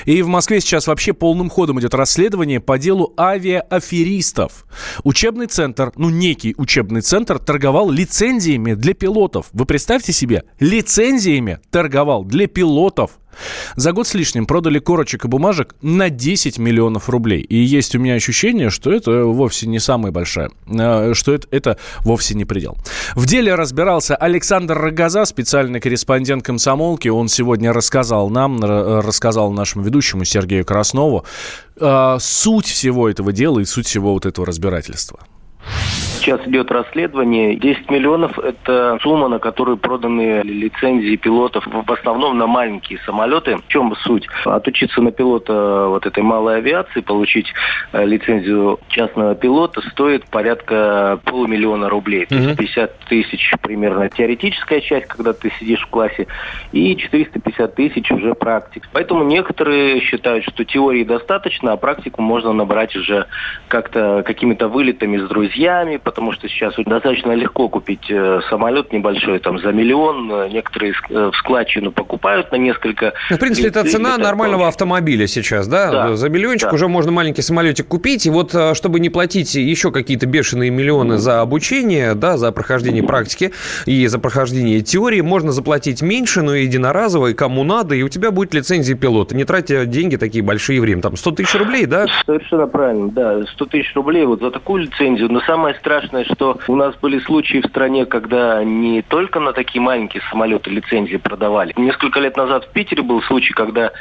И 0.06 0.22
в 0.22 0.28
Москве 0.28 0.62
сейчас 0.62 0.88
вообще 0.88 1.14
полным 1.14 1.50
ходом 1.50 1.80
идет 1.80 1.94
расследование 1.94 2.60
по 2.60 2.78
делу 2.78 3.14
авиааферистов. 3.18 4.66
Учебный 5.04 5.48
центр, 5.48 5.92
ну 5.96 6.10
некий 6.10 6.54
учебный 6.58 7.02
центр, 7.02 7.40
торговал 7.40 7.90
лицензиями 7.90 8.74
для 8.74 8.94
пилотов. 8.94 9.48
Вы 9.52 9.66
представьте 9.66 10.14
себе, 10.14 10.44
лицензиями 10.60 11.60
торговал 11.72 12.24
для 12.24 12.48
пилотов. 12.48 13.12
За 13.76 13.92
год 13.92 14.08
с 14.08 14.14
лишним 14.14 14.46
продали 14.46 14.80
корочек 14.80 15.26
и 15.26 15.28
бумажек 15.28 15.76
на 15.82 16.10
10 16.10 16.58
миллионов 16.58 17.10
рублей. 17.10 17.42
И 17.42 17.58
есть 17.58 17.96
у 17.96 18.00
меня 18.00 18.16
ощущение, 18.16 18.70
что 18.70 18.92
это 18.92 19.24
вовсе 19.26 19.68
не 19.68 19.80
самая 19.80 20.12
большая, 20.12 20.50
э, 20.68 21.14
что 21.14 21.34
это, 21.34 21.48
это 21.52 21.78
вовсе 22.00 22.36
не 22.36 22.46
предел. 22.46 22.78
В 23.16 23.26
деле 23.26 23.56
разбирался 23.56 24.16
Александр 24.16 24.78
Рогоза, 24.78 25.26
специальный 25.26 25.80
корреспондент 25.80 26.44
комсомолки. 26.44 27.08
Он 27.08 27.28
сегодня 27.28 27.74
рассказал 27.74 28.30
нам, 28.30 28.60
рассказал 28.64 29.52
нашему 29.52 29.84
ведущему 29.84 30.26
Сергею 30.26 30.66
Краснову 30.66 31.26
э, 31.80 32.18
суть 32.20 32.68
всего 32.68 33.10
этого 33.10 33.32
дела 33.32 33.60
и 33.60 33.66
суть 33.66 33.88
всего 33.88 34.14
вот 34.14 34.26
этого 34.26 34.46
разбирательства. 34.48 35.20
Сейчас 36.28 36.46
идет 36.46 36.70
расследование. 36.72 37.56
10 37.56 37.90
миллионов– 37.90 38.38
это 38.44 39.00
сумма, 39.02 39.30
на 39.30 39.40
которую 39.40 39.78
проданы 39.78 40.42
лицензии 40.44 41.16
пилотов, 41.16 41.66
в 41.66 41.90
основном 41.90 42.38
на 42.38 42.48
маленькие 42.48 43.00
самолеты. 43.06 43.56
В 43.56 43.68
чем 43.70 43.96
суть? 43.96 44.28
Отучиться 44.44 45.02
на 45.02 45.14
пилота 45.14 45.86
вот 45.88 46.06
этой 46.06 46.24
малой 46.24 46.58
авиации, 46.58 47.00
получить 47.00 47.54
э, 47.94 48.06
лицензию 48.06 48.78
частного 48.90 49.36
пилота 49.36 49.80
стоит 49.90 50.26
порядка 50.26 51.18
полумиллиона 51.24 51.88
рублей. 51.88 52.26
То 52.26 52.36
есть 52.36 52.58
50 52.58 53.00
тысяч 53.08 53.54
примерно 53.62 54.10
теоретическая 54.10 54.82
часть, 54.82 55.08
когда 55.08 55.32
ты 55.32 55.50
сидишь 55.58 55.84
в 55.84 55.88
классе, 55.88 56.28
и 56.74 56.98
450 56.98 57.74
тысяч 57.74 58.12
уже 58.12 58.36
практик. 58.36 58.90
Поэтому 58.92 59.24
некоторые 59.24 60.02
считают, 60.02 60.44
что 60.44 60.66
теории 60.66 61.06
достаточно, 61.06 61.72
а 61.72 61.78
практику 61.78 62.22
можно 62.22 62.52
набрать 62.52 62.98
уже 62.98 63.28
как-то 63.70 64.24
какими-то 64.26 64.68
вылетами 64.68 65.20
с 65.20 65.30
друзьями, 65.30 65.96
потому 66.18 66.32
что 66.32 66.50
сейчас 66.50 66.74
достаточно 66.84 67.34
легко 67.34 67.70
купить 67.70 68.10
э, 68.10 68.40
самолет 68.50 68.92
небольшой, 68.92 69.38
там, 69.38 69.60
за 69.60 69.72
миллион. 69.72 70.32
Э, 70.32 70.50
некоторые 70.50 70.94
э, 71.12 71.30
в 71.32 71.38
складчину 71.38 71.92
покупают 71.92 72.52
на 72.52 72.56
несколько... 72.56 73.14
Ну, 73.30 73.36
в 73.36 73.40
принципе, 73.40 73.68
это 73.68 73.84
цена 73.84 74.18
нормального 74.18 74.68
автомобиля 74.68 75.28
сейчас, 75.28 75.68
да? 75.68 75.92
да. 75.92 76.16
За 76.16 76.28
миллиончик 76.30 76.70
да. 76.70 76.74
уже 76.74 76.88
можно 76.88 77.12
маленький 77.12 77.44
самолетик 77.44 77.88
купить. 77.88 78.26
И 78.26 78.32
вот, 78.32 78.56
чтобы 78.74 79.00
не 79.00 79.12
платить 79.12 79.54
еще 79.54 79.92
какие-то 79.92 80.26
бешеные 80.26 80.72
миллионы 80.72 81.18
за 81.20 81.42
обучение, 81.42 82.16
да, 82.16 82.38
за 82.38 82.52
прохождение 82.52 83.04
практики 83.04 83.54
и 83.86 84.08
за 84.08 84.18
прохождение 84.18 84.82
теории, 84.82 85.22
можно 85.22 85.52
заплатить 85.52 86.02
меньше, 86.02 86.42
но 86.42 86.56
единоразово, 86.56 87.28
и 87.28 87.34
кому 87.36 87.64
надо, 87.64 87.94
и 87.94 88.02
у 88.02 88.10
тебя 88.10 88.32
будет 88.32 88.56
лицензия 88.56 88.98
пилота. 88.98 89.36
Не 89.36 89.46
тратя 89.46 89.86
деньги 89.86 90.16
такие 90.16 90.44
большие 90.44 90.82
время. 90.82 91.04
Там 91.04 91.16
100 91.16 91.32
тысяч 91.34 91.54
рублей, 91.54 91.86
да? 91.86 92.08
Совершенно 92.26 92.66
правильно, 92.66 93.10
да. 93.10 93.46
100 93.46 93.66
тысяч 93.68 93.94
рублей 93.94 94.26
вот 94.26 94.40
за 94.40 94.50
такую 94.50 94.82
лицензию. 94.82 95.32
Но 95.32 95.42
самое 95.42 95.76
страшное 95.76 96.07
страшное, 96.08 96.26
что 96.26 96.58
у 96.68 96.76
нас 96.76 96.96
были 96.96 97.20
случаи 97.20 97.62
в 97.62 97.68
стране, 97.68 98.06
когда 98.06 98.64
не 98.64 99.02
только 99.02 99.40
на 99.40 99.54
такие 99.54 99.82
маленькие 99.82 100.24
самолеты 100.30 100.70
лицензии 100.70 101.18
продавали. 101.18 101.74
Несколько 101.78 102.20
лет 102.20 102.38
назад 102.38 102.66
в 102.66 102.70
Питере 102.72 103.04
был 103.04 103.22
случай, 103.22 103.54
когда 103.54 103.92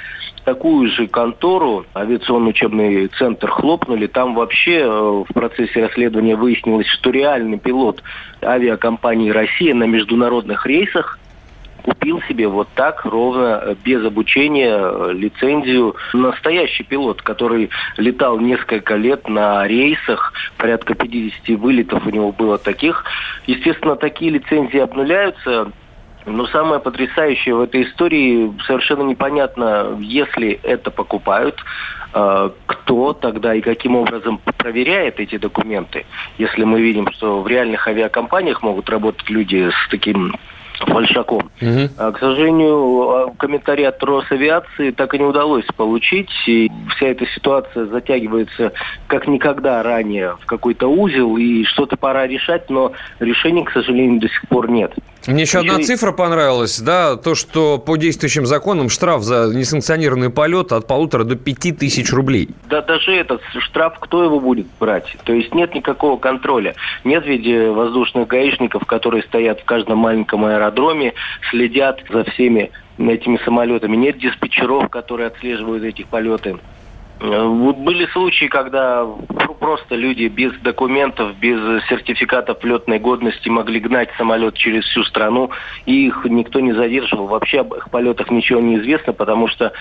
такую 0.44 0.88
же 0.90 1.08
контору, 1.08 1.84
авиационный 1.94 2.50
учебный 2.50 3.08
центр, 3.08 3.50
хлопнули. 3.50 4.06
Там 4.06 4.34
вообще 4.34 4.78
э, 4.78 4.88
в 4.88 5.32
процессе 5.34 5.84
расследования 5.84 6.36
выяснилось, 6.36 6.86
что 6.86 7.10
реальный 7.10 7.58
пилот 7.58 8.02
авиакомпании 8.42 9.30
«Россия» 9.30 9.74
на 9.74 9.84
международных 9.84 10.66
рейсах 10.66 11.18
купил 11.86 12.20
себе 12.22 12.48
вот 12.48 12.68
так 12.74 13.04
ровно 13.04 13.60
э, 13.62 13.74
без 13.84 14.04
обучения 14.04 14.76
э, 14.76 15.12
лицензию 15.12 15.94
настоящий 16.12 16.82
пилот, 16.82 17.22
который 17.22 17.70
летал 17.96 18.40
несколько 18.40 18.96
лет 18.96 19.28
на 19.28 19.66
рейсах, 19.68 20.32
порядка 20.56 20.94
50 20.94 21.48
вылетов 21.60 22.04
у 22.04 22.10
него 22.10 22.32
было 22.32 22.58
таких. 22.58 23.04
Естественно, 23.46 23.94
такие 23.94 24.32
лицензии 24.32 24.80
обнуляются. 24.80 25.70
Но 26.26 26.44
самое 26.48 26.80
потрясающее 26.80 27.54
в 27.54 27.60
этой 27.60 27.84
истории 27.84 28.52
совершенно 28.66 29.02
непонятно, 29.02 29.96
если 30.00 30.58
это 30.64 30.90
покупают, 30.90 31.62
э, 32.14 32.50
кто 32.66 33.12
тогда 33.12 33.54
и 33.54 33.60
каким 33.60 33.94
образом 33.94 34.40
проверяет 34.58 35.20
эти 35.20 35.38
документы. 35.38 36.04
Если 36.36 36.64
мы 36.64 36.80
видим, 36.80 37.12
что 37.12 37.42
в 37.42 37.46
реальных 37.46 37.86
авиакомпаниях 37.86 38.60
могут 38.64 38.90
работать 38.90 39.30
люди 39.30 39.70
с 39.70 39.88
таким 39.88 40.34
Большаком. 40.86 41.50
Угу. 41.60 41.88
А, 41.98 42.12
к 42.12 42.18
сожалению, 42.18 43.10
а, 43.10 43.32
комментарий 43.36 43.86
от 43.86 44.02
Росавиации 44.02 44.90
так 44.90 45.14
и 45.14 45.18
не 45.18 45.24
удалось 45.24 45.66
получить. 45.76 46.30
И 46.46 46.70
вся 46.94 47.08
эта 47.08 47.26
ситуация 47.26 47.86
затягивается 47.86 48.72
как 49.06 49.26
никогда 49.26 49.82
ранее 49.82 50.36
в 50.40 50.46
какой-то 50.46 50.88
узел, 50.88 51.36
и 51.36 51.64
что-то 51.64 51.96
пора 51.96 52.26
решать, 52.26 52.68
но 52.70 52.92
решений, 53.20 53.64
к 53.64 53.72
сожалению, 53.72 54.20
до 54.20 54.28
сих 54.28 54.48
пор 54.48 54.70
нет. 54.70 54.92
Мне 55.26 55.42
еще, 55.42 55.58
одна 55.58 55.80
цифра 55.80 56.12
понравилась, 56.12 56.78
да, 56.80 57.16
то, 57.16 57.34
что 57.34 57.78
по 57.78 57.96
действующим 57.96 58.46
законам 58.46 58.88
штраф 58.88 59.22
за 59.22 59.52
несанкционированный 59.52 60.30
полет 60.30 60.72
от 60.72 60.86
полутора 60.86 61.24
до 61.24 61.36
пяти 61.36 61.72
тысяч 61.72 62.12
рублей. 62.12 62.48
Да, 62.68 62.82
даже 62.82 63.12
этот 63.12 63.40
штраф, 63.58 63.98
кто 63.98 64.22
его 64.22 64.40
будет 64.40 64.66
брать? 64.78 65.16
То 65.24 65.32
есть 65.32 65.54
нет 65.54 65.74
никакого 65.74 66.16
контроля. 66.18 66.74
Нет 67.04 67.24
в 67.24 67.28
виде 67.28 67.70
воздушных 67.70 68.28
гаишников, 68.28 68.84
которые 68.86 69.22
стоят 69.24 69.60
в 69.60 69.64
каждом 69.64 69.98
маленьком 69.98 70.44
аэродроме, 70.44 71.14
следят 71.50 72.02
за 72.08 72.24
всеми 72.24 72.70
этими 72.98 73.38
самолетами. 73.44 73.96
Нет 73.96 74.18
диспетчеров, 74.18 74.88
которые 74.88 75.28
отслеживают 75.28 75.84
эти 75.84 76.02
полеты. 76.02 76.56
Были 77.18 78.06
случаи, 78.12 78.46
когда 78.46 79.06
просто 79.58 79.94
люди 79.94 80.26
без 80.26 80.52
документов, 80.60 81.36
без 81.36 81.58
сертификатов 81.88 82.62
летной 82.62 82.98
годности 82.98 83.48
могли 83.48 83.80
гнать 83.80 84.10
самолет 84.18 84.54
через 84.54 84.84
всю 84.84 85.02
страну, 85.04 85.50
и 85.86 86.06
их 86.06 86.26
никто 86.28 86.60
не 86.60 86.72
задерживал. 86.72 87.26
Вообще 87.26 87.60
об 87.60 87.74
их 87.74 87.90
полетах 87.90 88.30
ничего 88.30 88.60
не 88.60 88.76
известно, 88.76 89.12
потому 89.12 89.48
что 89.48 89.72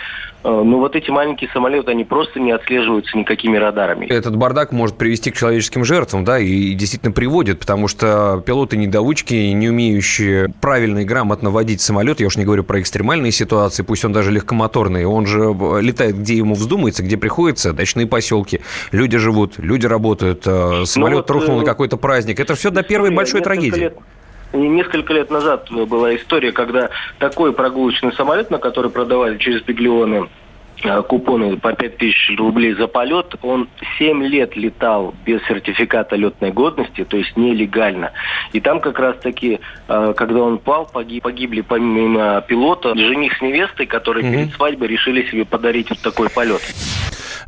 Э, 0.45 0.61
ну, 0.63 0.77
вот 0.77 0.95
эти 0.95 1.09
маленькие 1.09 1.49
самолеты, 1.51 1.89
они 1.89 2.03
просто 2.03 2.39
не 2.39 2.51
отслеживаются 2.51 3.17
никакими 3.17 3.57
радарами. 3.57 4.05
Этот 4.05 4.37
бардак 4.37 4.71
может 4.71 4.95
привести 4.95 5.31
к 5.31 5.35
человеческим 5.35 5.83
жертвам, 5.83 6.23
да, 6.23 6.37
и 6.37 6.73
действительно 6.73 7.11
приводит, 7.11 7.59
потому 7.59 7.87
что 7.87 8.43
пилоты-недоучки, 8.45 9.33
не 9.33 9.69
умеющие 9.69 10.49
правильно 10.61 10.99
и 10.99 11.03
грамотно 11.03 11.49
водить 11.49 11.81
самолет, 11.81 12.19
я 12.19 12.27
уж 12.27 12.37
не 12.37 12.45
говорю 12.45 12.63
про 12.63 12.79
экстремальные 12.79 13.31
ситуации, 13.31 13.81
пусть 13.81 14.05
он 14.05 14.13
даже 14.13 14.31
легкомоторный, 14.31 15.05
он 15.05 15.25
же 15.25 15.55
летает, 15.81 16.19
где 16.19 16.35
ему 16.35 16.53
вздумается, 16.53 17.01
где 17.01 17.17
приходится, 17.25 17.73
дачные 17.73 18.05
поселки, 18.05 18.61
люди 18.91 19.17
живут, 19.17 19.57
люди 19.57 19.87
работают, 19.87 20.43
э, 20.45 20.85
самолет 20.85 21.11
ну, 21.11 21.21
вот, 21.21 21.31
рухнул 21.31 21.57
на 21.57 21.63
э, 21.63 21.65
какой-то 21.65 21.97
праздник. 21.97 22.39
Это 22.39 22.53
все 22.53 22.69
до 22.69 22.83
первой 22.83 23.09
большой 23.09 23.41
трагедии. 23.41 23.79
Лет 23.79 23.97
Несколько 24.53 25.13
лет 25.13 25.31
назад 25.31 25.71
была 25.71 26.15
история, 26.15 26.51
когда 26.51 26.91
такой 27.17 27.51
прогулочный 27.51 28.13
самолет, 28.13 28.51
на 28.51 28.59
который 28.59 28.91
продавали 28.91 29.39
через 29.39 29.63
Биглионы 29.63 30.29
э, 30.83 31.01
купоны 31.01 31.57
по 31.57 31.73
5000 31.73 32.37
рублей 32.37 32.75
за 32.75 32.85
полет, 32.85 33.33
он 33.41 33.69
7 33.97 34.23
лет 34.25 34.55
летал 34.55 35.15
без 35.25 35.41
сертификата 35.47 36.15
летной 36.15 36.51
годности, 36.51 37.03
то 37.05 37.17
есть 37.17 37.35
нелегально. 37.35 38.11
И 38.53 38.59
там 38.59 38.81
как 38.81 38.99
раз-таки, 38.99 39.59
когда 39.87 40.43
он 40.43 40.59
пал, 40.59 40.87
погиб, 40.93 41.23
погибли 41.23 41.61
помимо 41.61 42.41
пилота 42.47 42.95
жених 42.95 43.35
с 43.35 43.41
невестой, 43.41 43.87
которые 43.87 44.23
mm-hmm. 44.23 44.31
перед 44.31 44.53
свадьбой 44.53 44.87
решили 44.89 45.27
себе 45.31 45.43
подарить 45.43 45.89
вот 45.89 45.99
такой 46.01 46.29
полет. 46.29 46.61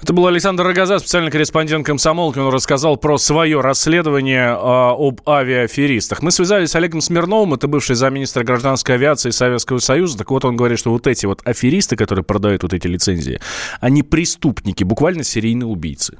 Это 0.08 0.14
был 0.14 0.26
Александр 0.26 0.64
Рогоза, 0.64 1.00
специальный 1.00 1.32
корреспондент 1.32 1.86
комсомолки. 1.86 2.40
Он 2.40 2.48
рассказал 2.50 2.96
про 2.96 3.18
свое 3.18 3.60
расследование 3.60 4.52
э, 4.52 4.56
об 4.56 5.20
авиаферистах. 5.28 6.24
Мы 6.24 6.32
связались 6.32 6.70
с 6.70 6.76
Олегом 6.78 7.02
Смирновым, 7.02 7.56
это 7.56 7.68
бывший 7.68 7.98
замминистра 7.98 8.46
гражданской 8.46 8.96
авиации 8.96 9.32
Советского 9.32 9.80
Союза. 9.80 10.20
Так 10.20 10.32
вот, 10.32 10.46
он 10.46 10.56
говорит, 10.56 10.80
что 10.80 10.92
вот 10.92 11.08
эти 11.08 11.26
вот 11.26 11.42
аферисты, 11.46 11.98
которые 11.98 12.24
продают 12.24 12.64
вот 12.64 12.72
эти 12.72 12.88
лицензии, 12.88 13.42
они 13.82 14.02
преступники, 14.02 14.86
буквально 14.86 15.26
серийные 15.26 15.68
убийцы. 15.68 16.18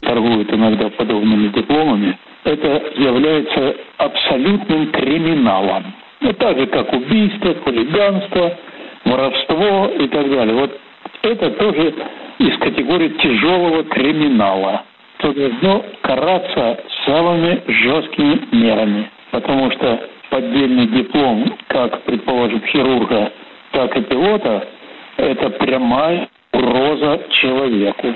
Торгуют 0.00 0.52
иногда 0.52 0.90
подобными 0.90 1.52
дипломами. 1.52 2.18
Это 2.42 2.66
является 2.96 3.76
абсолютным 3.98 4.90
криминалом. 4.90 5.94
Ну, 6.22 6.32
так 6.32 6.58
же, 6.58 6.66
как 6.66 6.92
убийство, 6.92 7.54
хулиганство, 7.62 8.58
воровство 9.04 9.92
и 9.96 10.08
так 10.08 10.28
далее. 10.28 10.56
Вот 10.56 10.72
это 11.22 11.50
тоже 11.50 11.94
из 12.38 12.56
категории 12.58 13.08
тяжелого 13.20 13.84
криминала. 13.84 14.84
То 15.18 15.32
должно 15.32 15.84
караться 16.02 16.78
самыми 17.04 17.62
жесткими 17.66 18.48
мерами. 18.52 19.10
Потому 19.30 19.70
что 19.72 20.00
поддельный 20.30 20.86
диплом, 20.86 21.56
как 21.66 22.02
предположим 22.02 22.62
хирурга, 22.66 23.32
так 23.72 23.96
и 23.96 24.02
пилота, 24.02 24.68
это 25.16 25.50
прямая 25.50 26.28
угроза 26.52 27.20
человеку. 27.30 28.14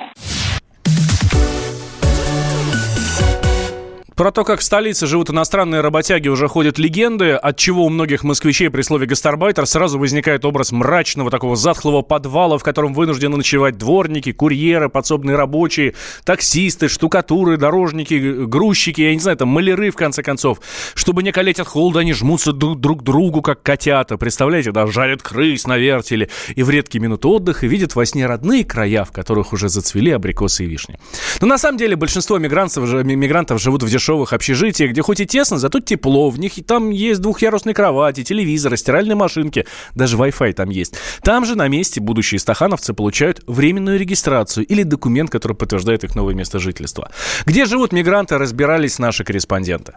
Про 4.17 4.31
то, 4.31 4.45
как 4.45 4.61
в 4.61 4.63
столице 4.63 5.07
живут 5.07 5.31
иностранные 5.31 5.81
работяги, 5.81 6.29
уже 6.29 6.47
ходят 6.47 6.79
легенды, 6.79 7.33
от 7.33 7.57
чего 7.57 7.87
у 7.87 7.89
многих 7.89 8.25
москвичей 8.25 8.69
при 8.69 8.83
слове 8.83 9.07
«гастарбайтер» 9.07 9.67
сразу 9.67 9.99
возникает 9.99 10.45
образ 10.45 10.71
мрачного 10.71 11.31
такого 11.31 11.57
затхлого 11.57 12.03
подвала, 12.03 12.59
в 12.59 12.63
котором 12.63 12.93
вынуждены 12.93 13.37
ночевать 13.37 13.79
дворники, 13.79 14.33
курьеры, 14.33 14.89
подсобные 14.89 15.37
рабочие, 15.37 15.95
таксисты, 16.25 16.89
штукатуры, 16.89 17.57
дорожники, 17.57 18.45
грузчики, 18.45 19.01
я 19.01 19.15
не 19.15 19.21
знаю, 19.21 19.39
там 19.39 19.49
маляры, 19.49 19.91
в 19.91 19.97
конце 19.97 20.23
концов. 20.23 20.61
Чтобы 20.95 21.23
не 21.23 21.33
колеть 21.33 21.59
от 21.59 21.69
холода, 21.69 22.01
они 22.01 22.13
жмутся 22.13 22.53
друг, 22.53 23.01
к 23.01 23.03
другу, 23.03 23.41
как 23.41 23.63
котята. 23.63 24.19
Представляете, 24.19 24.73
да, 24.73 24.87
жарят 24.87 25.23
крыс 25.23 25.67
на 25.67 25.79
вертеле. 25.79 26.29
И 26.55 26.63
в 26.63 26.71
редкие 26.71 27.01
минуты 27.01 27.29
отдыха 27.29 27.67
видят 27.67 27.95
во 27.95 28.05
сне 28.05 28.27
родные 28.27 28.65
края, 28.65 29.05
в 29.05 29.13
которых 29.13 29.53
уже 29.53 29.69
зацвели 29.69 30.11
абрикосы 30.11 30.65
и 30.65 30.67
вишни. 30.67 30.99
Но 31.41 31.47
на 31.47 31.59
самом 31.59 31.79
деле 31.79 31.97
большинство 31.97 32.39
мигрантов, 32.39 32.85
мигрантов 33.05 33.61
живут 33.61 33.83
в 33.83 33.89
дешевых 33.89 34.03
дешевых 34.13 34.33
общежитиях, 34.33 34.91
где 34.91 35.03
хоть 35.03 35.21
и 35.21 35.27
тесно, 35.27 35.59
зато 35.59 35.81
тепло, 35.81 36.31
в 36.31 36.39
них 36.39 36.59
и 36.59 36.63
там 36.63 36.91
есть 36.91 37.21
двухъярусные 37.21 37.75
кровати, 37.75 38.23
телевизоры, 38.23 38.77
стиральные 38.77 39.17
машинки, 39.17 39.67
даже 39.95 40.17
Wi-Fi 40.17 40.53
там 40.53 40.71
есть. 40.71 40.95
Там 41.23 41.45
же 41.45 41.57
на 41.57 41.69
месте 41.69 42.01
будущие 42.01 42.39
стахановцы 42.39 42.93
получают 42.93 43.41
временную 43.47 43.99
регистрацию 43.99 44.67
или 44.67 44.83
документ, 44.83 45.31
который 45.31 45.57
подтверждает 45.57 46.05
их 46.05 46.15
новое 46.15 46.35
место 46.35 46.59
жительства. 46.59 47.11
Где 47.47 47.65
живут 47.65 47.93
мигранты, 47.93 48.39
разбирались 48.39 48.99
наши 48.99 49.25
корреспонденты. 49.25 49.95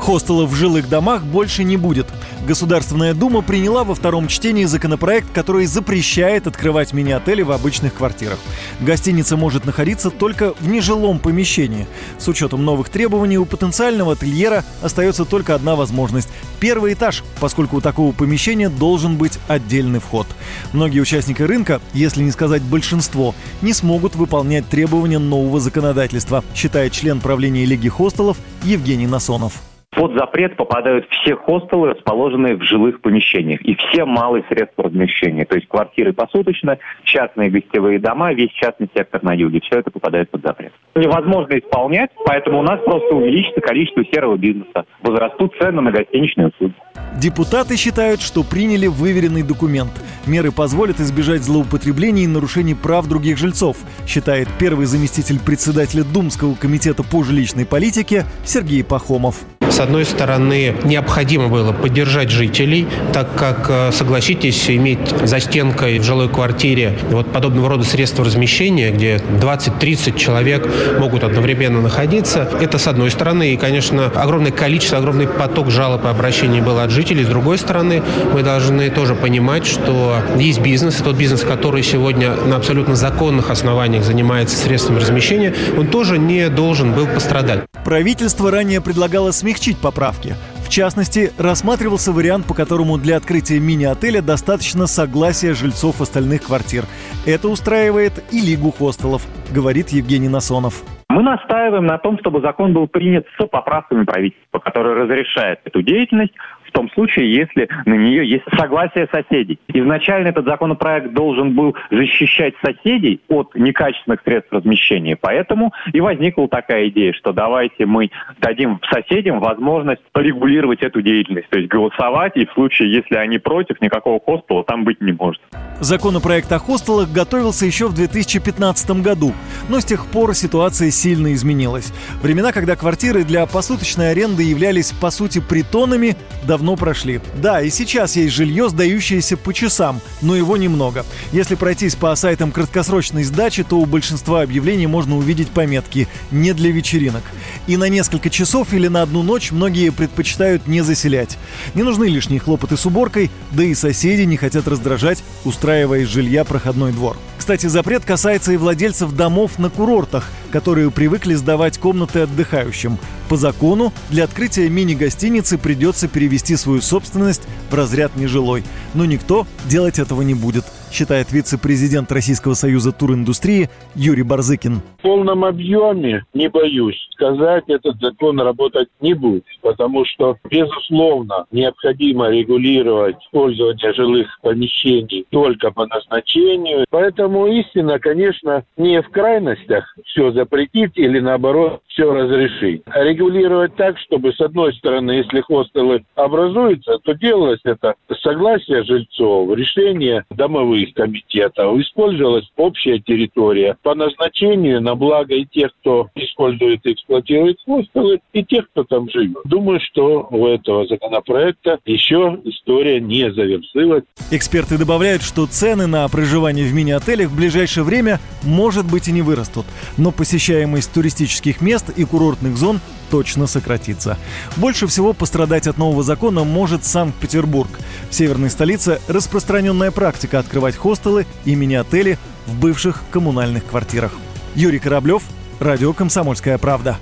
Хостелов 0.00 0.50
в 0.50 0.54
жилых 0.54 0.88
домах 0.88 1.22
больше 1.24 1.62
не 1.62 1.76
будет. 1.76 2.06
Государственная 2.46 3.12
Дума 3.12 3.42
приняла 3.42 3.84
во 3.84 3.94
втором 3.94 4.28
чтении 4.28 4.64
законопроект, 4.64 5.30
который 5.32 5.66
запрещает 5.66 6.46
открывать 6.46 6.94
мини-отели 6.94 7.42
в 7.42 7.52
обычных 7.52 7.94
квартирах. 7.94 8.38
Гостиница 8.80 9.36
может 9.36 9.66
находиться 9.66 10.10
только 10.10 10.54
в 10.58 10.66
нежилом 10.66 11.18
помещении. 11.18 11.86
С 12.18 12.26
учетом 12.28 12.64
новых 12.64 12.88
требований 12.88 13.36
у 13.36 13.44
потенциального 13.44 14.14
ательера 14.14 14.64
остается 14.82 15.24
только 15.26 15.54
одна 15.54 15.76
возможность– 15.76 16.30
первый 16.60 16.94
этаж, 16.94 17.22
поскольку 17.38 17.76
у 17.76 17.80
такого 17.80 18.12
помещения 18.12 18.70
должен 18.70 19.16
быть 19.16 19.38
отдельный 19.48 20.00
вход. 20.00 20.26
Многие 20.72 21.00
участники 21.00 21.42
рынка, 21.42 21.80
если 21.92 22.22
не 22.22 22.30
сказать 22.30 22.62
большинство, 22.62 23.34
не 23.60 23.74
смогут 23.74 24.16
выполнять 24.16 24.68
требования 24.68 25.18
нового 25.18 25.60
законодательства, 25.60 26.42
считает 26.54 26.92
член 26.92 27.20
правления 27.20 27.66
Лиги 27.66 27.88
хостелов 27.88 28.38
Евгений 28.64 29.06
Насонов. 29.06 29.69
Под 29.92 30.14
запрет 30.14 30.56
попадают 30.56 31.06
все 31.10 31.34
хостелы, 31.34 31.90
расположенные 31.90 32.54
в 32.54 32.62
жилых 32.62 33.00
помещениях, 33.00 33.60
и 33.62 33.74
все 33.74 34.04
малые 34.04 34.44
средства 34.48 34.84
размещения, 34.84 35.44
то 35.44 35.56
есть 35.56 35.66
квартиры 35.66 36.12
посуточно, 36.12 36.78
частные 37.02 37.50
гостевые 37.50 37.98
дома, 37.98 38.32
весь 38.32 38.52
частный 38.52 38.88
сектор 38.96 39.20
на 39.24 39.34
юге, 39.34 39.60
все 39.60 39.80
это 39.80 39.90
попадает 39.90 40.30
под 40.30 40.42
запрет. 40.42 40.72
Невозможно 40.94 41.58
исполнять, 41.58 42.10
поэтому 42.24 42.60
у 42.60 42.62
нас 42.62 42.78
просто 42.84 43.12
увеличится 43.16 43.60
количество 43.60 44.04
серого 44.04 44.36
бизнеса, 44.36 44.84
возрастут 45.02 45.54
цены 45.58 45.82
на 45.82 45.90
гостиничные 45.90 46.48
услуги. 46.48 46.74
Депутаты 47.20 47.76
считают, 47.76 48.20
что 48.20 48.44
приняли 48.44 48.86
выверенный 48.86 49.42
документ. 49.42 49.90
Меры 50.24 50.52
позволят 50.52 51.00
избежать 51.00 51.42
злоупотреблений 51.42 52.24
и 52.24 52.28
нарушений 52.28 52.76
прав 52.76 53.08
других 53.08 53.38
жильцов, 53.38 53.76
считает 54.06 54.46
первый 54.60 54.86
заместитель 54.86 55.40
председателя 55.44 56.04
Думского 56.04 56.54
комитета 56.54 57.02
по 57.02 57.24
жилищной 57.24 57.66
политике 57.66 58.24
Сергей 58.44 58.84
Пахомов. 58.84 59.44
С 59.70 59.78
одной 59.78 60.04
стороны, 60.04 60.74
необходимо 60.82 61.46
было 61.48 61.72
поддержать 61.72 62.28
жителей, 62.30 62.88
так 63.12 63.34
как, 63.36 63.66
э, 63.68 63.92
согласитесь, 63.92 64.68
иметь 64.68 64.98
за 65.22 65.38
стенкой 65.38 66.00
в 66.00 66.02
жилой 66.02 66.28
квартире 66.28 66.98
вот 67.10 67.32
подобного 67.32 67.68
рода 67.68 67.84
средства 67.84 68.24
размещения, 68.24 68.90
где 68.90 69.22
20-30 69.40 70.18
человек 70.18 70.68
могут 70.98 71.22
одновременно 71.22 71.80
находиться, 71.80 72.50
это 72.60 72.78
с 72.78 72.88
одной 72.88 73.12
стороны. 73.12 73.54
И, 73.54 73.56
конечно, 73.56 74.06
огромное 74.06 74.50
количество, 74.50 74.98
огромный 74.98 75.28
поток 75.28 75.70
жалоб 75.70 76.04
и 76.04 76.08
обращений 76.08 76.60
было 76.60 76.82
от 76.82 76.90
жителей. 76.90 77.24
С 77.24 77.28
другой 77.28 77.56
стороны, 77.56 78.02
мы 78.34 78.42
должны 78.42 78.90
тоже 78.90 79.14
понимать, 79.14 79.66
что 79.66 80.16
есть 80.36 80.60
бизнес, 80.60 80.98
и 81.00 81.04
тот 81.04 81.14
бизнес, 81.14 81.42
который 81.42 81.84
сегодня 81.84 82.34
на 82.34 82.56
абсолютно 82.56 82.96
законных 82.96 83.50
основаниях 83.50 84.02
занимается 84.02 84.56
средствами 84.56 84.98
размещения, 84.98 85.54
он 85.78 85.86
тоже 85.86 86.18
не 86.18 86.48
должен 86.48 86.92
был 86.92 87.06
пострадать. 87.06 87.60
Правительство 87.84 88.50
ранее 88.50 88.80
предлагало 88.80 89.30
смягчить 89.30 89.59
поправки. 89.78 90.34
В 90.64 90.68
частности, 90.68 91.32
рассматривался 91.36 92.12
вариант, 92.12 92.46
по 92.46 92.54
которому 92.54 92.96
для 92.96 93.16
открытия 93.16 93.58
мини-отеля 93.58 94.22
достаточно 94.22 94.86
согласия 94.86 95.52
жильцов 95.52 96.00
остальных 96.00 96.42
квартир. 96.42 96.84
Это 97.26 97.48
устраивает 97.48 98.22
и 98.32 98.40
Лигу 98.40 98.70
хостелов, 98.70 99.26
говорит 99.52 99.88
Евгений 99.88 100.28
Насонов. 100.28 100.84
Мы 101.08 101.22
настаиваем 101.24 101.86
на 101.86 101.98
том, 101.98 102.18
чтобы 102.20 102.40
закон 102.40 102.72
был 102.72 102.86
принят 102.86 103.26
с 103.36 103.46
поправками 103.46 104.04
правительства, 104.04 104.60
который 104.60 104.94
разрешает 104.94 105.58
эту 105.64 105.82
деятельность 105.82 106.32
в 106.70 106.72
том 106.72 106.90
случае, 106.92 107.34
если 107.34 107.68
на 107.84 107.94
нее 107.94 108.28
есть 108.28 108.44
согласие 108.56 109.08
соседей. 109.12 109.58
Изначально 109.68 110.28
этот 110.28 110.46
законопроект 110.46 111.12
должен 111.12 111.54
был 111.54 111.76
защищать 111.90 112.54
соседей 112.64 113.20
от 113.28 113.54
некачественных 113.54 114.20
средств 114.24 114.52
размещения, 114.52 115.16
поэтому 115.16 115.72
и 115.92 116.00
возникла 116.00 116.48
такая 116.48 116.88
идея, 116.88 117.12
что 117.12 117.32
давайте 117.32 117.86
мы 117.86 118.10
дадим 118.38 118.80
соседям 118.90 119.40
возможность 119.40 120.02
регулировать 120.14 120.82
эту 120.82 121.02
деятельность, 121.02 121.48
то 121.50 121.58
есть 121.58 121.70
голосовать, 121.70 122.36
и 122.36 122.46
в 122.46 122.52
случае, 122.52 122.92
если 122.92 123.16
они 123.16 123.38
против, 123.38 123.80
никакого 123.80 124.20
хостела 124.20 124.64
там 124.64 124.84
быть 124.84 125.00
не 125.00 125.12
может. 125.12 125.40
Законопроект 125.80 126.52
о 126.52 126.58
хостелах 126.58 127.10
готовился 127.10 127.66
еще 127.66 127.88
в 127.88 127.94
2015 127.94 129.02
году, 129.02 129.32
но 129.68 129.80
с 129.80 129.84
тех 129.84 130.06
пор 130.06 130.34
ситуация 130.34 130.90
сильно 130.90 131.32
изменилась. 131.32 131.92
Времена, 132.22 132.52
когда 132.52 132.76
квартиры 132.76 133.24
для 133.24 133.46
посуточной 133.46 134.10
аренды 134.10 134.42
являлись 134.42 134.92
по 134.92 135.10
сути 135.10 135.40
притонами, 135.40 136.16
давно 136.46 136.59
давно 136.60 136.76
прошли. 136.76 137.20
Да, 137.36 137.62
и 137.62 137.70
сейчас 137.70 138.16
есть 138.16 138.34
жилье, 138.34 138.68
сдающееся 138.68 139.38
по 139.38 139.54
часам, 139.54 140.02
но 140.20 140.36
его 140.36 140.58
немного. 140.58 141.06
Если 141.32 141.54
пройтись 141.54 141.94
по 141.94 142.14
сайтам 142.14 142.52
краткосрочной 142.52 143.24
сдачи, 143.24 143.62
то 143.62 143.78
у 143.78 143.86
большинства 143.86 144.42
объявлений 144.42 144.86
можно 144.86 145.16
увидеть 145.16 145.48
пометки 145.48 146.06
«не 146.30 146.52
для 146.52 146.70
вечеринок». 146.70 147.22
И 147.66 147.78
на 147.78 147.88
несколько 147.88 148.28
часов 148.28 148.74
или 148.74 148.88
на 148.88 149.00
одну 149.00 149.22
ночь 149.22 149.52
многие 149.52 149.90
предпочитают 149.90 150.66
не 150.66 150.82
заселять. 150.82 151.38
Не 151.74 151.82
нужны 151.82 152.04
лишние 152.04 152.40
хлопоты 152.40 152.76
с 152.76 152.84
уборкой, 152.84 153.30
да 153.52 153.64
и 153.64 153.74
соседи 153.74 154.22
не 154.22 154.36
хотят 154.36 154.68
раздражать, 154.68 155.24
устраивая 155.46 156.00
из 156.00 156.08
жилья 156.08 156.44
проходной 156.44 156.92
двор. 156.92 157.16
Кстати, 157.38 157.68
запрет 157.68 158.04
касается 158.04 158.52
и 158.52 158.58
владельцев 158.58 159.12
домов 159.12 159.58
на 159.58 159.70
курортах, 159.70 160.28
которые 160.50 160.90
привыкли 160.90 161.34
сдавать 161.34 161.78
комнаты 161.78 162.20
отдыхающим. 162.20 162.98
По 163.28 163.36
закону 163.36 163.92
для 164.10 164.24
открытия 164.24 164.68
мини-гостиницы 164.68 165.58
придется 165.58 166.08
перевести 166.08 166.56
свою 166.56 166.80
собственность 166.82 167.42
в 167.70 167.74
разряд 167.74 168.16
нежилой. 168.16 168.64
Но 168.94 169.04
никто 169.04 169.46
делать 169.66 169.98
этого 169.98 170.22
не 170.22 170.34
будет– 170.34 170.64
считает 170.92 171.32
вице-президент 171.32 172.10
Российского 172.12 172.54
союза 172.54 172.92
туриндустрии 172.92 173.68
Юрий 173.94 174.22
Барзыкин. 174.22 174.80
В 174.98 175.02
полном 175.02 175.44
объеме, 175.44 176.24
не 176.34 176.48
боюсь 176.48 177.08
сказать, 177.20 177.64
этот 177.68 178.00
закон 178.00 178.40
работать 178.40 178.88
не 179.00 179.14
будет, 179.14 179.44
потому 179.60 180.04
что, 180.06 180.36
безусловно, 180.50 181.44
необходимо 181.52 182.30
регулировать 182.30 183.16
использование 183.26 183.92
жилых 183.92 184.38
помещений 184.42 185.26
только 185.30 185.70
по 185.70 185.86
назначению. 185.86 186.86
Поэтому 186.90 187.46
истина, 187.46 187.98
конечно, 187.98 188.64
не 188.76 189.02
в 189.02 189.10
крайностях 189.10 189.94
все 190.06 190.32
запретить 190.32 190.92
или, 190.96 191.20
наоборот, 191.20 191.82
все 191.90 192.12
разрешить. 192.12 192.82
А 192.86 193.02
регулировать 193.02 193.74
так, 193.76 193.98
чтобы, 193.98 194.32
с 194.32 194.40
одной 194.40 194.72
стороны, 194.74 195.12
если 195.12 195.40
хостелы 195.40 196.04
образуются, 196.14 196.98
то 197.02 197.12
делалось 197.14 197.60
это 197.64 197.94
согласие 198.22 198.84
жильцов, 198.84 199.56
решение 199.56 200.24
домовых 200.30 200.94
комитетов. 200.94 201.78
Использовалась 201.78 202.48
общая 202.56 202.98
территория 203.00 203.76
по 203.82 203.94
назначению 203.94 204.80
на 204.80 204.94
благо 204.94 205.34
и 205.34 205.44
тех, 205.46 205.70
кто 205.80 206.08
использует 206.14 206.84
и 206.86 206.92
эксплуатирует 206.92 207.58
хостелы, 207.66 208.20
и 208.32 208.44
тех, 208.44 208.68
кто 208.70 208.84
там 208.84 209.10
живет. 209.10 209.38
Думаю, 209.44 209.80
что 209.80 210.28
у 210.30 210.46
этого 210.46 210.86
законопроекта 210.86 211.78
еще 211.84 212.38
история 212.44 213.00
не 213.00 213.32
завершилась. 213.32 214.04
Эксперты 214.30 214.78
добавляют, 214.78 215.22
что 215.22 215.46
цены 215.46 215.86
на 215.86 216.06
проживание 216.08 216.66
в 216.66 216.74
мини-отелях 216.74 217.28
в 217.28 217.36
ближайшее 217.36 217.84
время, 217.84 218.20
может 218.42 218.90
быть, 218.90 219.08
и 219.08 219.12
не 219.12 219.22
вырастут. 219.22 219.66
Но 219.96 220.12
посещаемость 220.12 220.92
туристических 220.92 221.60
мест 221.60 221.79
и 221.88 222.04
курортных 222.04 222.56
зон 222.56 222.80
точно 223.10 223.46
сократится. 223.46 224.18
Больше 224.56 224.86
всего 224.86 225.12
пострадать 225.12 225.66
от 225.66 225.78
нового 225.78 226.02
закона 226.02 226.44
может 226.44 226.84
Санкт-Петербург. 226.84 227.70
В 228.10 228.14
северной 228.14 228.50
столице 228.50 229.00
распространенная 229.08 229.90
практика 229.90 230.38
открывать 230.38 230.76
хостелы 230.76 231.26
и 231.44 231.54
мини-отели 231.54 232.18
в 232.46 232.58
бывших 232.58 233.02
коммунальных 233.10 233.66
квартирах. 233.66 234.12
Юрий 234.54 234.78
Кораблев, 234.78 235.22
Радио 235.60 235.92
«Комсомольская 235.92 236.56
правда». 236.56 236.98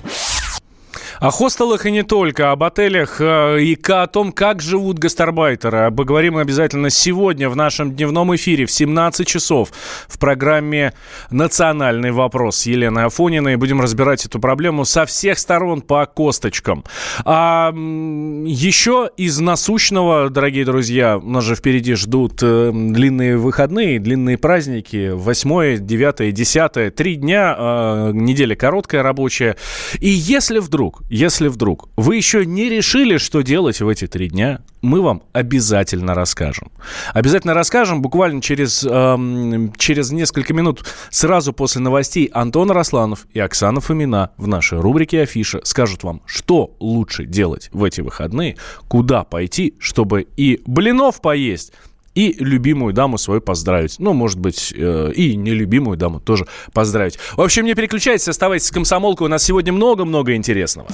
О 1.21 1.31
хостелах 1.31 1.85
и 1.85 1.91
не 1.91 2.05
только, 2.05 2.53
об 2.53 2.63
отелях 2.63 3.21
э, 3.21 3.61
и 3.61 3.79
о 3.89 4.07
том, 4.07 4.31
как 4.31 4.63
живут 4.63 5.01
гастарбайтеры. 5.01 5.91
Поговорим 5.91 6.37
обязательно 6.37 6.91
сегодня 6.91 7.49
в 7.49 7.57
нашем 7.57 7.93
дневном 7.93 8.37
эфире 8.37 8.67
в 8.67 8.71
17 8.71 9.27
часов 9.27 9.71
в 10.07 10.17
программе 10.21 10.93
«Национальный 11.31 12.13
вопрос» 12.13 12.59
с 12.59 12.67
Еленой 12.67 13.07
Афониной. 13.07 13.57
Будем 13.57 13.81
разбирать 13.81 14.27
эту 14.27 14.39
проблему 14.39 14.85
со 14.85 15.07
всех 15.07 15.41
сторон 15.41 15.81
по 15.81 16.07
косточкам. 16.07 16.85
А 17.25 17.73
еще 17.73 19.11
из 19.17 19.41
насущного, 19.41 20.31
дорогие 20.31 20.65
друзья, 20.65 21.19
у 21.19 21.29
нас 21.29 21.43
же 21.43 21.57
впереди 21.57 21.95
ждут 21.95 22.39
э, 22.43 22.71
длинные 22.73 23.39
выходные, 23.39 23.99
длинные 23.99 24.39
праздники. 24.39 25.11
8, 25.13 25.85
9, 25.85 26.33
10, 26.33 26.95
три 26.95 27.17
дня, 27.17 27.57
э, 27.59 28.11
неделя 28.15 28.55
короткая 28.55 29.03
рабочая. 29.03 29.57
И 29.99 30.09
если 30.09 30.61
вдруг 30.61 31.03
если 31.09 31.49
вдруг 31.49 31.88
вы 31.97 32.16
еще 32.16 32.44
не 32.44 32.68
решили, 32.68 33.16
что 33.16 33.42
делать 33.42 33.81
в 33.81 33.88
эти 33.88 34.07
три 34.07 34.29
дня, 34.29 34.61
мы 34.83 35.01
вам 35.01 35.23
обязательно 35.33 36.14
расскажем. 36.14 36.71
Обязательно 37.14 37.55
расскажем 37.55 38.03
буквально 38.03 38.42
через, 38.42 38.85
эм, 38.85 39.73
через 39.77 40.11
несколько 40.11 40.55
минут 40.55 40.85
сразу 41.11 41.53
после 41.53 41.81
новостей 41.81 42.27
Антон 42.33 42.71
Росланов 42.71 43.27
и 43.33 43.40
Оксана 43.40 43.81
Фомина 43.81 44.31
в 44.37 44.47
нашей 44.47 44.81
рубрике 44.81 45.23
«Афиша» 45.23 45.61
скажут 45.64 46.05
вам, 46.05 46.23
что 46.27 46.77
лучше 46.79 47.25
делать 47.25 47.71
в 47.73 47.85
эти 47.85 48.01
выходные, 48.01 48.57
куда 48.88 49.25
пойти, 49.25 49.75
чтобы 49.79 50.27
и 50.37 50.61
блинов 50.66 51.21
поесть, 51.21 51.73
и 52.19 52.35
любимую 52.41 52.93
даму 52.93 53.17
свою 53.17 53.41
поздравить. 53.41 54.01
Ну, 54.01 54.13
может 54.13 54.41
быть, 54.41 54.75
э, 54.77 55.13
и 55.15 55.37
нелюбимую 55.37 55.97
даму 55.97 56.19
тоже 56.19 56.47
поздравить. 56.73 57.17
В 57.37 57.41
общем, 57.41 57.65
не 57.65 57.75
переключайтесь, 57.75 58.27
оставайтесь 58.27 58.67
с 58.67 58.71
комсомолкой. 58.73 59.29
У 59.29 59.31
нас 59.31 59.45
сегодня 59.45 59.73
много-много 59.73 60.35
интересного. 60.35 60.89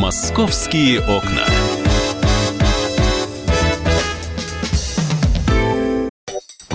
Московские 0.00 0.98
окна. 1.02 1.44